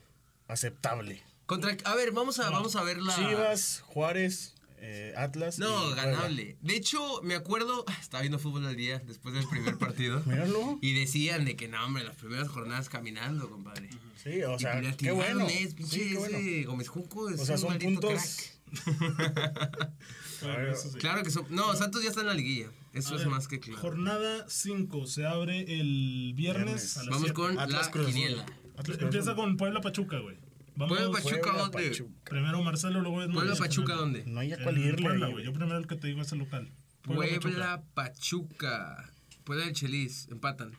[0.48, 1.22] aceptable.
[1.46, 3.14] Contra, a ver, vamos a, vamos a ver la...
[3.14, 5.58] Chivas, Juárez, eh, Atlas.
[5.58, 6.56] No, ganable.
[6.62, 10.22] De hecho, me acuerdo, estaba viendo fútbol al día después del primer partido.
[10.26, 10.78] Míralo.
[10.80, 13.90] Y decían de que no, hombre, las primeras jornadas caminando, compadre.
[14.22, 15.46] Sí, o sea, le qué bueno.
[15.48, 16.38] es, pinche Sí, qué bueno.
[16.38, 18.22] ese Gómez Junco es O sea, un son maldito puntos.
[18.22, 18.54] crack.
[20.40, 20.98] Sí.
[20.98, 21.46] Claro que son.
[21.50, 22.68] No, Santos ya está en la liguilla.
[22.94, 23.80] Eso A es ver, más que claro.
[23.80, 26.96] Jornada 5 se abre el viernes, Viernes.
[26.96, 27.34] a las Vamos siete.
[27.34, 28.46] con Atlas la Cruz quiniela.
[28.76, 30.36] Atlas- Empieza con Puebla Pachuca, güey.
[30.76, 31.88] Vamos Puebla Pachuca, Puebla, ¿dónde?
[31.90, 32.30] Pachuca.
[32.30, 33.34] primero Marcelo, luego Edmond.
[33.34, 33.94] Puebla Pachuca.
[33.94, 34.24] ¿dónde?
[34.26, 35.02] No hay a cuál irle.
[35.02, 35.44] Puebla, güey.
[35.44, 36.70] Yo primero el que te digo es el local.
[37.02, 39.12] Puebla Pachuca.
[39.44, 40.28] Puebla del Chelis.
[40.30, 40.72] Empatan.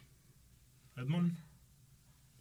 [0.97, 1.37] Edmond.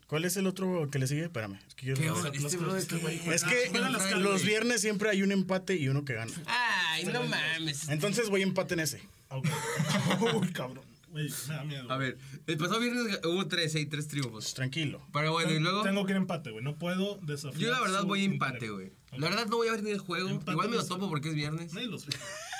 [0.07, 1.25] ¿Cuál es el otro que le sigue?
[1.25, 1.59] Espérame.
[1.67, 1.93] Es que.
[1.93, 3.21] Este güey.
[3.29, 4.47] Es Ah, que las los güey.
[4.47, 6.33] viernes siempre hay un empate y uno que gana.
[6.47, 7.89] Ay, no mames.
[7.89, 9.01] Entonces voy a empate en ese.
[9.37, 9.47] Ok.
[10.41, 10.85] Uy, cabrón.
[11.11, 11.93] Güey, me da miedo.
[11.93, 14.55] A ver, el pasado viernes hubo tres, hay tres Pues triunfos.
[14.55, 15.01] tranquilo.
[15.13, 15.83] Pero bueno, y luego.
[15.83, 16.65] Tengo que ir a empate, güey.
[16.65, 17.61] No puedo desafiar.
[17.63, 18.93] Yo la verdad voy a empate, güey.
[19.17, 20.29] La verdad no voy a ver ni el juego.
[20.29, 21.73] Empate Igual me lo topo porque es viernes.
[21.73, 22.15] Nadie los ve.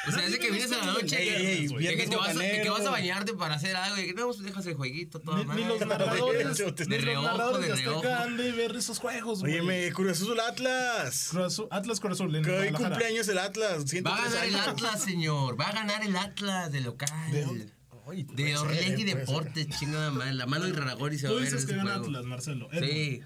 [0.07, 1.29] O sea, de que vienes en la noche Ey,
[1.65, 4.15] ey, que viernes te vas, a, que vas a bañarte para hacer algo y que
[4.15, 8.03] no, pues dejas el jueguito, todo Ni, ni los narradores, De reojo, de reojo.
[8.37, 9.55] De ver esos juegos, güey.
[9.55, 11.29] Óyeme, Cruz Azul Atlas.
[11.31, 12.35] Cruz Azul- Atlas Cruz Azul.
[12.37, 13.85] en Que hoy cumpleaños el Atlas.
[13.87, 14.55] 103 Va a ganar el.
[14.57, 15.59] Atlas, señor.
[15.61, 17.33] Va a ganar el Atlas de local.
[17.33, 17.69] ¿De
[18.05, 19.05] puede De Orlegui.
[19.05, 20.35] Deportes, chingada madre.
[20.35, 22.07] La mano de Raragori se va Tú a ver en dices que gana juego.
[22.07, 22.69] Atlas, Marcelo.
[22.79, 23.23] Sí.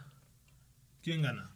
[1.03, 1.51] ¿Quién gana?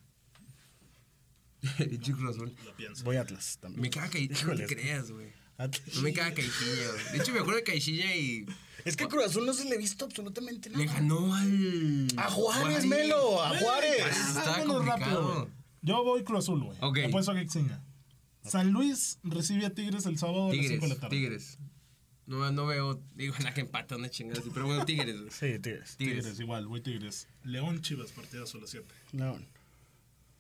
[1.78, 2.54] Pinche Cruz Azul.
[2.64, 3.04] Lo pienso.
[3.04, 3.82] Voy a Atlas también.
[3.82, 5.28] Me caga Caixinha, no te creas, güey.
[5.58, 5.96] Atlas.
[5.96, 7.12] No me caga Caixinha, güey.
[7.12, 8.46] De hecho, me acuerdo de Caixinha y
[8.84, 10.98] Es que Cruz Azul no se le ha visto absolutamente le nada.
[10.98, 12.08] ganó al...
[12.16, 14.06] A Juárez, Melo, a Juárez.
[14.06, 15.34] Está vámonos complicado.
[15.34, 15.52] güey.
[15.82, 16.78] Yo voy Cruz Azul, güey.
[16.80, 16.98] Ok.
[17.06, 17.80] Apuesto a Quexiña.
[18.44, 21.16] San Luis recibe a Tigres el sábado a las 5 de la Tigres, tarde.
[21.16, 21.58] Tigres.
[22.26, 23.00] No, no veo...
[23.14, 24.50] Digo, nada que empata, una chingada así.
[24.52, 25.30] Pero bueno, Tigres, güey.
[25.30, 25.96] Sí, Tigres.
[25.96, 25.96] Tigres.
[26.24, 26.40] Tigres.
[26.40, 27.28] igual, voy Tigres.
[27.44, 28.86] León Chivas, partidazo a las 7.
[29.12, 29.46] León.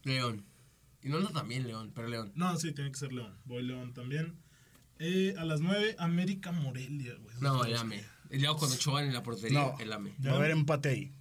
[0.04, 0.44] León.
[1.02, 2.32] Y no anda también León, pero León.
[2.34, 3.36] No, sí, tiene que ser León.
[3.44, 4.38] Voy León también.
[4.98, 7.34] Eh, a las 9, América Morelia, güey.
[7.40, 8.04] No, el AME.
[8.30, 9.76] Y luego cuando Ochoa en la portería, No.
[9.80, 10.14] el AME.
[10.24, 11.12] Va a haber empate ahí.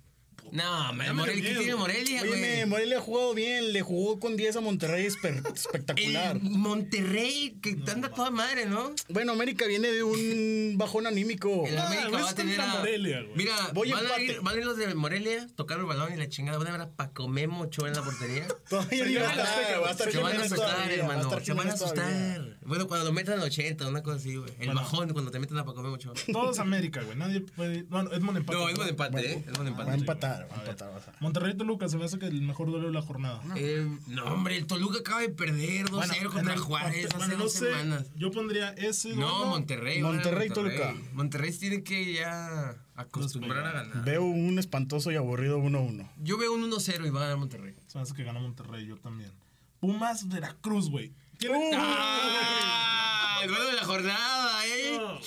[0.52, 1.76] No, man, ¿qué tiene.
[1.76, 2.66] Morelia, güey?
[2.66, 3.72] Morelia ha jugado bien.
[3.74, 5.06] Le jugó con 10 a Monterrey
[5.56, 6.36] espectacular.
[6.38, 8.92] El Monterrey, que anda toda madre, ¿no?
[9.10, 11.66] Bueno, América viene de un bajón anímico.
[11.66, 12.68] El Ah, América va a tener a...
[12.80, 13.36] Morelia, güey.
[13.36, 14.24] Mira, Voy van a, empate.
[14.26, 16.58] ir, van a ir los de Morelia, tocar el balón y la chingada.
[16.58, 18.48] Van a ver a Paco Memo Ochoa en la portería.
[18.70, 21.40] Todavía ni va a estar, va a estar Se van a asustar, a hermano.
[21.40, 22.58] Se van a asustar.
[22.64, 24.52] Bueno, cuando lo metan al 80, una cosa así, güey.
[24.60, 26.14] El bajón cuando te meten a Paco Memo Ochoa.
[26.32, 27.18] Todos América, güey.
[27.18, 27.84] Nadie puede.
[27.84, 28.58] Bueno, Edmond empate.
[28.60, 29.44] No, es buen empate, ¿eh?
[29.48, 30.28] Es buen Va a empate.
[30.42, 31.16] Empatar, a empatar.
[31.20, 33.42] Monterrey Toluca se me hace que el mejor duelo de la jornada.
[33.56, 37.38] Eh, no, hombre, el Toluca acaba de perder 2-0 Bueno, contra el- Juárez hace bueno,
[37.38, 38.06] no dos sé, semanas.
[38.16, 39.10] Yo pondría ese.
[39.16, 39.46] No, duelo.
[39.48, 40.02] Monterrey.
[40.02, 40.78] van a Monterrey, Monterrey.
[40.80, 40.96] Toluca.
[41.14, 44.04] Monterrey tiene que ya acostumbrar a ganar.
[44.06, 46.10] Veo un espantoso y aburrido 1-1.
[46.24, 47.74] Yo veo un 1-0 y va a ganar Monterrey.
[47.88, 49.32] Se me hace que gana Monterrey, yo también.
[49.80, 51.12] Pumas Veracruz, güey.
[51.40, 53.40] ¿Quién- ¡Ah!
[53.44, 54.98] El duelo de la jornada, ¿eh?
[55.00, 55.20] No.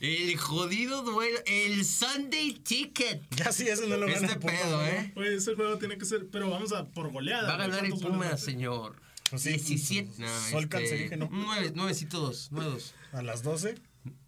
[0.00, 1.38] El jodido duelo.
[1.46, 3.22] El Sunday Ticket.
[3.36, 4.86] Ya sí, eso no lo gana Este Pumas, pedo.
[4.86, 5.12] ¿eh?
[5.14, 6.26] Güey, ese juego tiene que ser.
[6.30, 7.48] Pero vamos a por goleada.
[7.48, 8.96] Va a ganar el ¿Cuántos goles Pumas, señor.
[9.30, 10.10] Pues sí, 17.
[10.18, 11.28] No, Sol este, cancerígeno.
[11.32, 12.48] nueve- Nuevecito dos.
[12.52, 12.94] Nueve dos.
[13.12, 13.74] A las 12.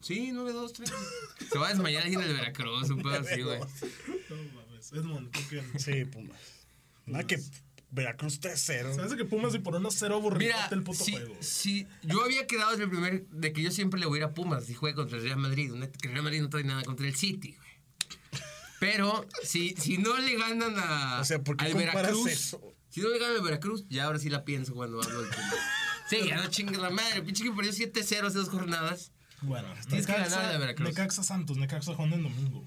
[0.00, 0.90] Sí, 9-2, 3.
[1.52, 3.60] Se va a desmayar alguien del Veracruz, un pedo así, güey.
[3.60, 4.92] No mames.
[4.92, 5.30] Edmond.
[5.78, 6.36] Sí, Pumas.
[7.06, 7.38] Nada que
[7.90, 8.94] Veracruz 3-0.
[8.94, 11.36] Se hace que Pumas y por 1-0 aburrido Mira, el puto si, juego.
[11.40, 14.24] si yo había quedado desde el primer de que yo siempre le voy a ir
[14.24, 16.82] a Pumas si juega contra el Real Madrid, que el Real Madrid no trae nada
[16.84, 17.68] contra el City, güey.
[18.80, 22.74] Pero si, si no le ganan a O sea, ¿por qué al comparas Veracruz, eso?
[22.90, 25.56] si no le ganan al Veracruz, ya ahora sí la pienso cuando hablo del Pumas.
[26.08, 29.12] Sí, ya no chingas la madre, pinche que perdió 7-0 hace dos jornadas.
[29.42, 30.88] Bueno, Tienes que ganar a Veracruz.
[30.88, 32.66] Necaxa Santos, Necaxa jugando en domingo.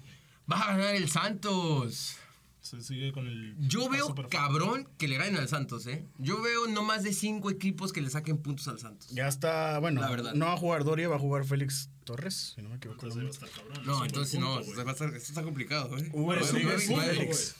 [0.50, 2.16] Va a ganar el Santos.
[2.62, 3.56] Se sigue con el.
[3.58, 6.06] Yo veo cabrón que le ganen al Santos, ¿eh?
[6.18, 9.10] Yo veo no más de cinco equipos que le saquen puntos al Santos.
[9.10, 10.34] Ya está, bueno, La verdad.
[10.34, 13.04] no va a jugar Doria, va a jugar Félix Torres, si no me equivoco.
[13.06, 13.84] Entonces ahí va a estar cabrón.
[13.86, 14.84] No, entonces no, punto, güey.
[14.84, 16.08] va a estar- esto está complicado, ¿eh?
[16.12, 17.56] Hugo Rodríguez y Félix.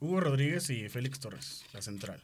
[0.00, 2.22] Hugo Rodríguez y Félix Torres, la central.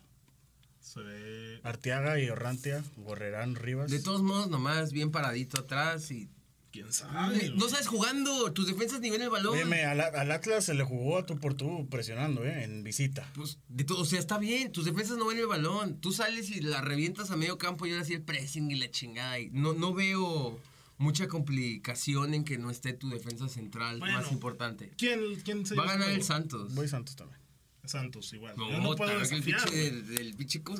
[0.81, 1.61] Se ve.
[1.65, 3.91] Arteaga y Orrantia, Gorrerán Rivas.
[3.91, 6.29] De todos modos, nomás bien paradito atrás y...
[6.75, 7.37] ¿Quién sabe?
[7.39, 7.57] güey?
[7.57, 9.55] No sabes jugando, tus defensas ni ven el balón.
[9.55, 12.64] Óyeme, al, al Atlas se le jugó a tu por tu presionando, ¿eh?
[12.64, 13.31] En visita.
[13.37, 16.01] Pues, de todo, o sea, está bien, tus defensas no ven el balón.
[16.01, 18.91] Tú sales y la revientas a medio campo y ahora sí el pressing y la
[18.91, 19.39] chingada.
[19.39, 20.59] y no, no veo
[20.99, 24.18] mucha complicación en que no esté tu defensa central Bueno.
[24.20, 24.91] más importante.
[24.99, 26.25] ¿Quién, quién se Va a ganar el?
[26.25, 26.75] Santos.
[26.75, 27.41] Voy Santos también.
[27.85, 28.57] Santos, igual.
[28.57, 30.79] No, Yo no puedo el pinche del, del pinche ¿cómo?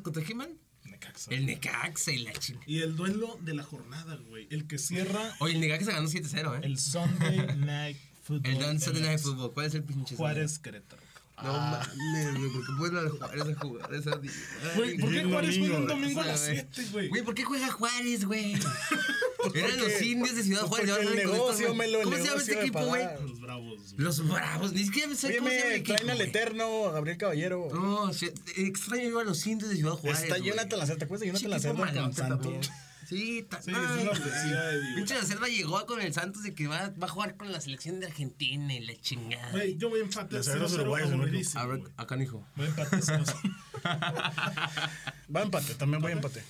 [1.05, 1.31] Necaxa.
[1.35, 2.61] El Necaxa y la china.
[2.67, 4.47] Y el duelo de la jornada, güey.
[4.51, 6.61] El que cierra Oye, el Necaxa ganó 7-0, ¿eh?
[6.65, 8.53] el Sunday Night Football.
[8.53, 9.21] El Sunday Night.
[9.21, 9.53] Football.
[9.53, 10.17] ¿Cuál es el pinche?
[10.17, 11.03] Juárez Querétaro.
[11.43, 14.21] No mames, güey, ¿por qué pueden al Juárez a jugar esa?
[14.77, 16.55] Güey, ¿por qué el Juárez juega un domingo, a las güey.
[16.73, 17.09] 7, güey?
[17.09, 18.55] Güey, ¿por qué juega Juárez, güey?
[19.55, 20.91] Eran los indios de Ciudad Juárez.
[20.91, 21.75] ahora el negocio.
[21.75, 23.05] Melo, el ¿Cómo se llama este equipo, güey?
[23.21, 23.79] Los bravos.
[23.93, 24.05] güey.
[24.05, 24.73] Los Bravos.
[24.73, 27.69] Ni siquiera sé cómo se llama el me equipo, traen al eterno Gabriel Caballero.
[27.73, 28.11] No,
[28.57, 30.23] extraño yo a los indios de Ciudad Juárez.
[30.23, 30.39] Está.
[30.39, 30.99] Jonathan Lacerda.
[30.99, 32.61] ¿Te acuerdas de Jonathan Lacerda
[33.07, 34.95] Sí, Sí, es ay, una poesía de Dios.
[34.97, 38.01] Pinche Lacerda llegó con el Santos de que va, va a jugar con la selección
[38.01, 39.51] de Argentina y la chingada.
[39.53, 41.17] Güey, yo voy a empate Los cerdos 0-0 uruguayos, ¿no?
[41.17, 42.47] aburridísimo, A ver, acá, hijo.
[42.57, 43.53] Voy a empate 0-0.
[45.35, 46.43] Va a empate, también voy a empate.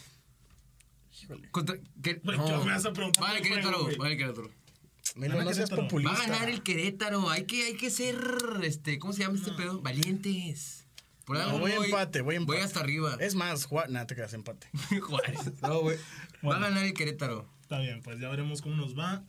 [1.23, 1.51] Híjole.
[1.51, 2.15] Contra, ¿qué?
[2.23, 4.51] Güey, ¿qué me vas a preguntar Vale, Querétaro, vale, Querétaro.
[5.17, 6.13] Gana no seas populista.
[6.13, 7.31] Va a ganar el Querétaro.
[7.31, 8.17] Hay que, hay que ser,
[8.63, 9.81] este, ¿cómo se llama este pedo?
[9.81, 10.87] Valientes.
[11.25, 12.59] Por No, voy a empate, voy a empate.
[12.59, 13.17] Voy hasta arriba.
[13.21, 14.69] Es más, Juan, nada, te quedas empate.
[15.01, 15.39] Juárez.
[15.63, 15.97] No, güey.
[16.51, 17.49] Va a ganar el Querétaro.
[17.63, 19.23] Está bien, pues ya veremos cómo nos va.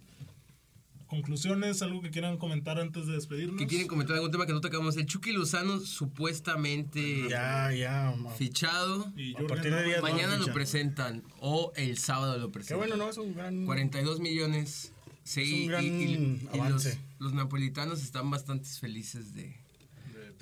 [1.07, 3.57] Conclusiones, algo que quieran comentar antes de despedirnos.
[3.59, 4.97] ¿Qué quieren comentar algún tema que no tocamos?
[4.97, 8.13] El Chucky Lozano supuestamente Ya, ya.
[8.17, 9.13] ma- Y fichado.
[9.37, 12.77] A partir de día Mañana no lo presentan o el sábado lo Qué presentan.
[12.79, 13.09] bueno, ¿no?
[13.09, 13.65] Es un gran...
[13.65, 14.93] 42 millones.
[15.23, 16.99] Sí, Es un y- gran y, y los, avance.
[17.19, 19.55] los napolitanos están bastante felices de,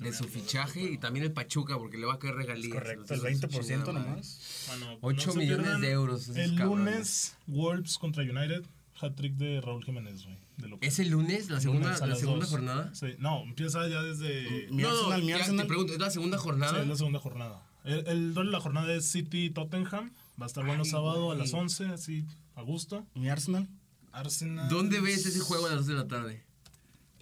[0.04, 2.72] de su fichaje y también el Pachuca porque le va a caer regalías.
[2.74, 4.10] Correcto, el Los hijos de su 20% chingada madre.
[4.10, 4.66] nomás.
[4.68, 8.64] Bueno, Ocho se millones pierdan de euros, El lunes, Wolves contra United.
[9.00, 10.78] Hat-trick de Raúl Jiménez, güey.
[10.80, 12.50] ¿Es el lunes, la segunda, Lunes la segunda dos.
[12.50, 12.94] jornada?
[12.94, 14.68] Sí, no, empieza ya desde.
[14.70, 15.62] Mi no, Arsenal, mi ya Arsenal.
[15.64, 16.74] te pregunto, ¿es la segunda jornada?
[16.74, 17.60] Sí, es la segunda jornada.
[17.82, 20.10] El, el duelo de la jornada es City-Tottenham.
[20.40, 21.62] Va a estar bueno sábado a las güey.
[21.64, 22.24] 11, así,
[22.54, 23.04] a gusto.
[23.14, 23.68] Mi Arsenal.
[24.12, 24.68] Arsenal.
[24.68, 26.44] ¿Dónde ves ese juego a las 2 de la tarde?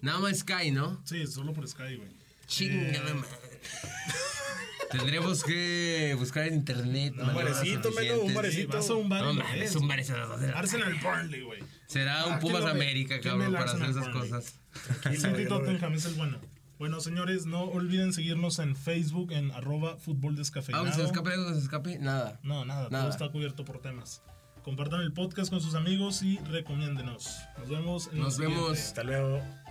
[0.01, 1.01] Nada más Sky, ¿no?
[1.05, 2.09] Sí, solo por Sky, güey.
[2.47, 3.61] Chingada Eh, madre.
[4.91, 7.15] Tendremos que buscar en internet.
[7.17, 8.77] Un barecito, Melo, un barecito.
[8.77, 10.59] vas a un bar No mames, un bar es a las dos de la tarde.
[10.67, 11.63] Arsenal Burnley, güey.
[11.87, 12.69] Será un Ah, ¿quién Pumas?
[12.69, 14.59] América, ¿Quién cabrón, el para hacer esas cosas.
[15.23, 15.47] Veo.
[15.49, 16.37] Tottenham es el bueno.
[16.77, 20.85] Bueno, señores, no olviden seguirnos en Facebook en arroba fútbol descafeinado.
[20.87, 21.97] Ah, ¿se escape algo que se escape?
[21.99, 22.39] Nada.
[22.43, 23.03] No, nada, Nada.
[23.05, 24.21] todo está cubierto por temas.
[24.63, 27.39] Compartan el podcast con sus amigos y recomiéndenos.
[27.57, 28.61] Nos vemos en Nos el siguiente.
[28.63, 28.79] vemos.
[28.79, 29.62] Hasta luego.